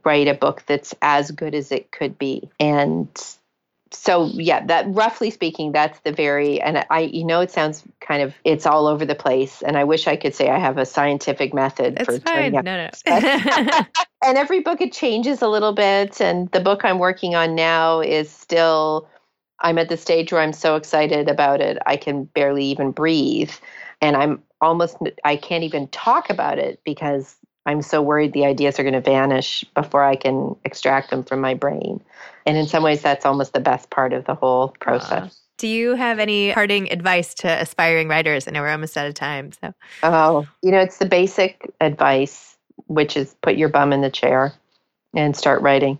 write 0.05 0.27
a 0.27 0.33
book 0.33 0.63
that's 0.65 0.95
as 1.01 1.29
good 1.31 1.53
as 1.53 1.71
it 1.71 1.91
could 1.91 2.17
be. 2.17 2.49
And 2.59 3.09
so 3.95 4.25
yeah 4.33 4.65
that 4.65 4.85
roughly 4.89 5.29
speaking 5.29 5.71
that's 5.71 5.99
the 5.99 6.11
very 6.11 6.59
and 6.59 6.83
i 6.89 7.01
you 7.01 7.23
know 7.23 7.41
it 7.41 7.51
sounds 7.51 7.83
kind 8.01 8.23
of 8.23 8.33
it's 8.43 8.65
all 8.65 8.87
over 8.87 9.05
the 9.05 9.15
place 9.15 9.61
and 9.61 9.77
i 9.77 9.83
wish 9.83 10.07
i 10.07 10.15
could 10.15 10.33
say 10.33 10.49
i 10.49 10.57
have 10.57 10.77
a 10.77 10.85
scientific 10.85 11.53
method 11.53 11.97
it's 11.99 12.05
for 12.05 12.19
fine. 12.19 12.53
no 12.53 12.61
no 12.61 12.89
and 14.23 14.37
every 14.37 14.59
book 14.59 14.81
it 14.81 14.93
changes 14.93 15.41
a 15.41 15.47
little 15.47 15.73
bit 15.73 16.19
and 16.21 16.49
the 16.51 16.59
book 16.59 16.83
i'm 16.83 16.99
working 16.99 17.35
on 17.35 17.55
now 17.55 17.99
is 17.99 18.29
still 18.29 19.07
i'm 19.61 19.77
at 19.77 19.89
the 19.89 19.97
stage 19.97 20.31
where 20.31 20.41
i'm 20.41 20.53
so 20.53 20.75
excited 20.75 21.29
about 21.29 21.61
it 21.61 21.77
i 21.85 21.97
can 21.97 22.23
barely 22.25 22.65
even 22.65 22.91
breathe 22.91 23.51
and 24.01 24.15
i'm 24.15 24.41
almost 24.61 24.97
i 25.25 25.35
can't 25.35 25.63
even 25.63 25.87
talk 25.89 26.29
about 26.29 26.57
it 26.57 26.79
because 26.83 27.35
i'm 27.65 27.81
so 27.81 28.01
worried 28.01 28.33
the 28.33 28.45
ideas 28.45 28.79
are 28.79 28.83
going 28.83 28.93
to 28.93 29.01
vanish 29.01 29.63
before 29.75 30.03
i 30.03 30.15
can 30.15 30.55
extract 30.63 31.09
them 31.09 31.23
from 31.23 31.41
my 31.41 31.53
brain 31.53 32.01
and 32.45 32.57
in 32.57 32.67
some 32.67 32.83
ways, 32.83 33.01
that's 33.01 33.25
almost 33.25 33.53
the 33.53 33.59
best 33.59 33.89
part 33.89 34.13
of 34.13 34.25
the 34.25 34.35
whole 34.35 34.69
process. 34.79 35.23
Uh, 35.23 35.29
do 35.57 35.67
you 35.67 35.95
have 35.95 36.19
any 36.19 36.51
parting 36.53 36.91
advice 36.91 37.33
to 37.35 37.47
aspiring 37.47 38.07
writers? 38.07 38.47
I 38.47 38.51
know 38.51 38.61
we're 38.61 38.69
almost 38.69 38.97
out 38.97 39.07
of 39.07 39.13
time. 39.13 39.51
So, 39.51 39.73
oh, 40.03 40.47
you 40.61 40.71
know, 40.71 40.79
it's 40.79 40.97
the 40.97 41.05
basic 41.05 41.71
advice, 41.79 42.52
which 42.87 43.17
is 43.17 43.35
put 43.41 43.55
your 43.55 43.69
bum 43.69 43.93
in 43.93 44.01
the 44.01 44.09
chair 44.09 44.53
and 45.15 45.35
start 45.35 45.61
writing. 45.61 45.99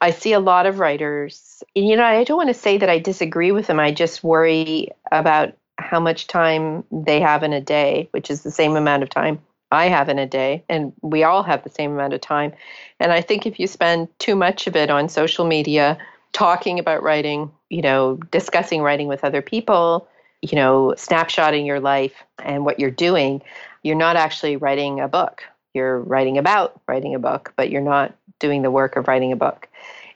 I 0.00 0.10
see 0.10 0.32
a 0.32 0.40
lot 0.40 0.66
of 0.66 0.78
writers, 0.78 1.62
you 1.74 1.96
know, 1.96 2.04
I 2.04 2.24
don't 2.24 2.36
want 2.36 2.48
to 2.48 2.54
say 2.54 2.78
that 2.78 2.88
I 2.88 2.98
disagree 2.98 3.52
with 3.52 3.66
them. 3.66 3.80
I 3.80 3.92
just 3.92 4.24
worry 4.24 4.88
about 5.12 5.56
how 5.78 6.00
much 6.00 6.26
time 6.26 6.84
they 6.90 7.20
have 7.20 7.42
in 7.42 7.52
a 7.52 7.60
day, 7.60 8.08
which 8.10 8.30
is 8.30 8.42
the 8.42 8.50
same 8.50 8.76
amount 8.76 9.02
of 9.02 9.08
time 9.10 9.40
I 9.70 9.86
have 9.86 10.08
in 10.08 10.18
a 10.18 10.26
day, 10.26 10.64
and 10.68 10.92
we 11.02 11.24
all 11.24 11.42
have 11.42 11.62
the 11.62 11.70
same 11.70 11.92
amount 11.92 12.14
of 12.14 12.20
time. 12.20 12.52
And 13.00 13.12
I 13.12 13.20
think 13.20 13.46
if 13.46 13.60
you 13.60 13.66
spend 13.66 14.08
too 14.18 14.34
much 14.34 14.66
of 14.66 14.74
it 14.76 14.90
on 14.90 15.08
social 15.08 15.44
media, 15.44 15.98
talking 16.32 16.78
about 16.78 17.02
writing, 17.02 17.50
you 17.68 17.82
know, 17.82 18.16
discussing 18.30 18.82
writing 18.82 19.08
with 19.08 19.24
other 19.24 19.42
people, 19.42 20.08
you 20.42 20.56
know, 20.56 20.94
snapshotting 20.96 21.66
your 21.66 21.80
life 21.80 22.14
and 22.42 22.64
what 22.64 22.78
you're 22.78 22.90
doing, 22.90 23.42
you're 23.82 23.96
not 23.96 24.16
actually 24.16 24.56
writing 24.56 25.00
a 25.00 25.08
book. 25.08 25.42
You're 25.78 26.00
writing 26.00 26.38
about 26.38 26.80
writing 26.88 27.14
a 27.14 27.20
book, 27.20 27.52
but 27.56 27.70
you're 27.70 27.80
not 27.80 28.12
doing 28.40 28.62
the 28.62 28.70
work 28.70 28.96
of 28.96 29.06
writing 29.06 29.30
a 29.30 29.36
book. 29.36 29.68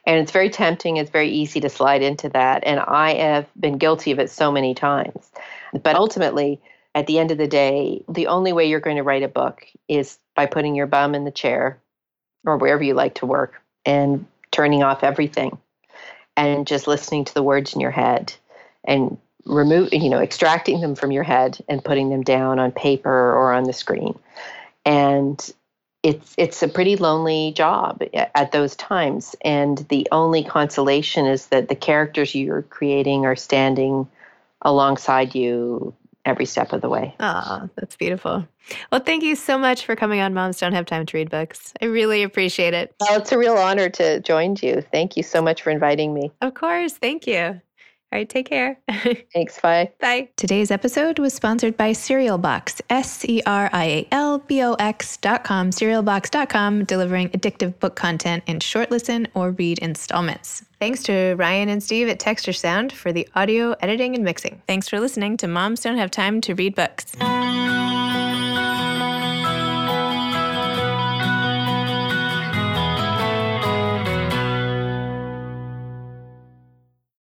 And 0.05 0.19
it's 0.19 0.31
very 0.31 0.49
tempting, 0.49 0.97
it's 0.97 1.09
very 1.09 1.29
easy 1.29 1.61
to 1.61 1.69
slide 1.69 2.01
into 2.01 2.27
that. 2.29 2.63
And 2.65 2.81
I 2.81 3.13
have 3.13 3.47
been 3.57 3.77
guilty 3.77 4.11
of 4.11 4.19
it 4.19 4.29
so 4.29 4.51
many 4.51 4.75
times. 4.75 5.31
But 5.81 5.95
ultimately, 5.95 6.59
at 6.93 7.07
the 7.07 7.17
end 7.17 7.31
of 7.31 7.37
the 7.37 7.47
day, 7.47 8.03
the 8.09 8.27
only 8.27 8.51
way 8.51 8.67
you're 8.67 8.81
going 8.81 8.97
to 8.97 9.03
write 9.03 9.23
a 9.23 9.29
book 9.29 9.65
is 9.87 10.19
by 10.35 10.45
putting 10.45 10.75
your 10.75 10.87
bum 10.87 11.15
in 11.15 11.23
the 11.23 11.31
chair 11.31 11.79
or 12.45 12.57
wherever 12.57 12.83
you 12.83 12.93
like 12.93 13.15
to 13.15 13.25
work 13.25 13.61
and 13.85 14.25
turning 14.51 14.83
off 14.83 15.03
everything 15.03 15.57
and 16.35 16.67
just 16.67 16.85
listening 16.85 17.23
to 17.23 17.33
the 17.33 17.43
words 17.43 17.73
in 17.73 17.79
your 17.79 17.91
head 17.91 18.33
and 18.83 19.17
remove 19.45 19.89
you 19.91 20.09
know 20.09 20.19
extracting 20.19 20.79
them 20.79 20.95
from 20.95 21.11
your 21.11 21.23
head 21.23 21.57
and 21.67 21.83
putting 21.83 22.09
them 22.09 22.21
down 22.21 22.59
on 22.59 22.71
paper 22.71 23.11
or 23.11 23.51
on 23.51 23.63
the 23.63 23.73
screen 23.73 24.17
and 24.85 25.53
it's 26.03 26.33
it's 26.37 26.61
a 26.61 26.67
pretty 26.67 26.97
lonely 26.97 27.53
job 27.55 28.03
at 28.13 28.51
those 28.51 28.75
times 28.75 29.35
and 29.41 29.77
the 29.89 30.07
only 30.11 30.43
consolation 30.43 31.25
is 31.25 31.47
that 31.47 31.69
the 31.69 31.75
characters 31.75 32.35
you're 32.35 32.63
creating 32.63 33.25
are 33.25 33.35
standing 33.35 34.07
alongside 34.61 35.33
you 35.33 35.93
every 36.25 36.45
step 36.45 36.71
of 36.73 36.81
the 36.81 36.89
way. 36.89 37.13
Ah, 37.19 37.67
that's 37.75 37.95
beautiful. 37.95 38.47
Well, 38.91 39.01
thank 39.01 39.23
you 39.23 39.35
so 39.35 39.57
much 39.57 39.85
for 39.85 39.95
coming 39.95 40.21
on 40.21 40.33
Moms 40.33 40.59
Don't 40.59 40.73
Have 40.73 40.85
Time 40.85 41.05
to 41.05 41.17
Read 41.17 41.29
Books. 41.29 41.73
I 41.81 41.85
really 41.85 42.23
appreciate 42.23 42.73
it. 42.73 42.95
Well, 42.99 43.19
it's 43.19 43.31
a 43.31 43.37
real 43.37 43.57
honor 43.57 43.89
to 43.89 44.21
join 44.21 44.55
you. 44.61 44.81
Thank 44.81 45.17
you 45.17 45.23
so 45.23 45.41
much 45.41 45.61
for 45.61 45.69
inviting 45.69 46.13
me. 46.13 46.31
Of 46.41 46.53
course. 46.53 46.93
Thank 46.93 47.27
you. 47.27 47.61
All 48.13 48.19
right, 48.19 48.29
take 48.29 48.47
care. 48.47 48.77
Thanks. 49.33 49.59
Bye. 49.59 49.89
Bye. 49.99 50.29
Today's 50.35 50.69
episode 50.69 51.17
was 51.17 51.33
sponsored 51.33 51.75
by 51.75 51.93
Serial 51.93 52.37
Box, 52.37 52.79
S 52.91 53.11
C 53.11 53.41
R 53.47 53.71
I 53.73 53.85
A 53.85 54.07
L 54.11 54.37
B 54.37 54.61
O 54.61 54.75
X.com, 54.75 55.71
serialbox.com, 55.71 56.83
delivering 56.85 57.29
addictive 57.29 57.79
book 57.79 57.95
content 57.95 58.43
in 58.45 58.59
short 58.59 58.91
listen 58.91 59.27
or 59.33 59.49
read 59.49 59.79
installments. 59.79 60.63
Thanks 60.79 61.01
to 61.03 61.33
Ryan 61.39 61.69
and 61.69 61.81
Steve 61.81 62.07
at 62.07 62.19
Texture 62.19 62.53
Sound 62.53 62.93
for 62.93 63.11
the 63.11 63.27
audio 63.33 63.71
editing 63.79 64.13
and 64.13 64.23
mixing. 64.23 64.61
Thanks 64.67 64.87
for 64.87 64.99
listening 64.99 65.35
to 65.37 65.47
Moms 65.47 65.81
Don't 65.81 65.97
Have 65.97 66.11
Time 66.11 66.39
to 66.41 66.53
Read 66.53 66.75
Books. 66.75 67.15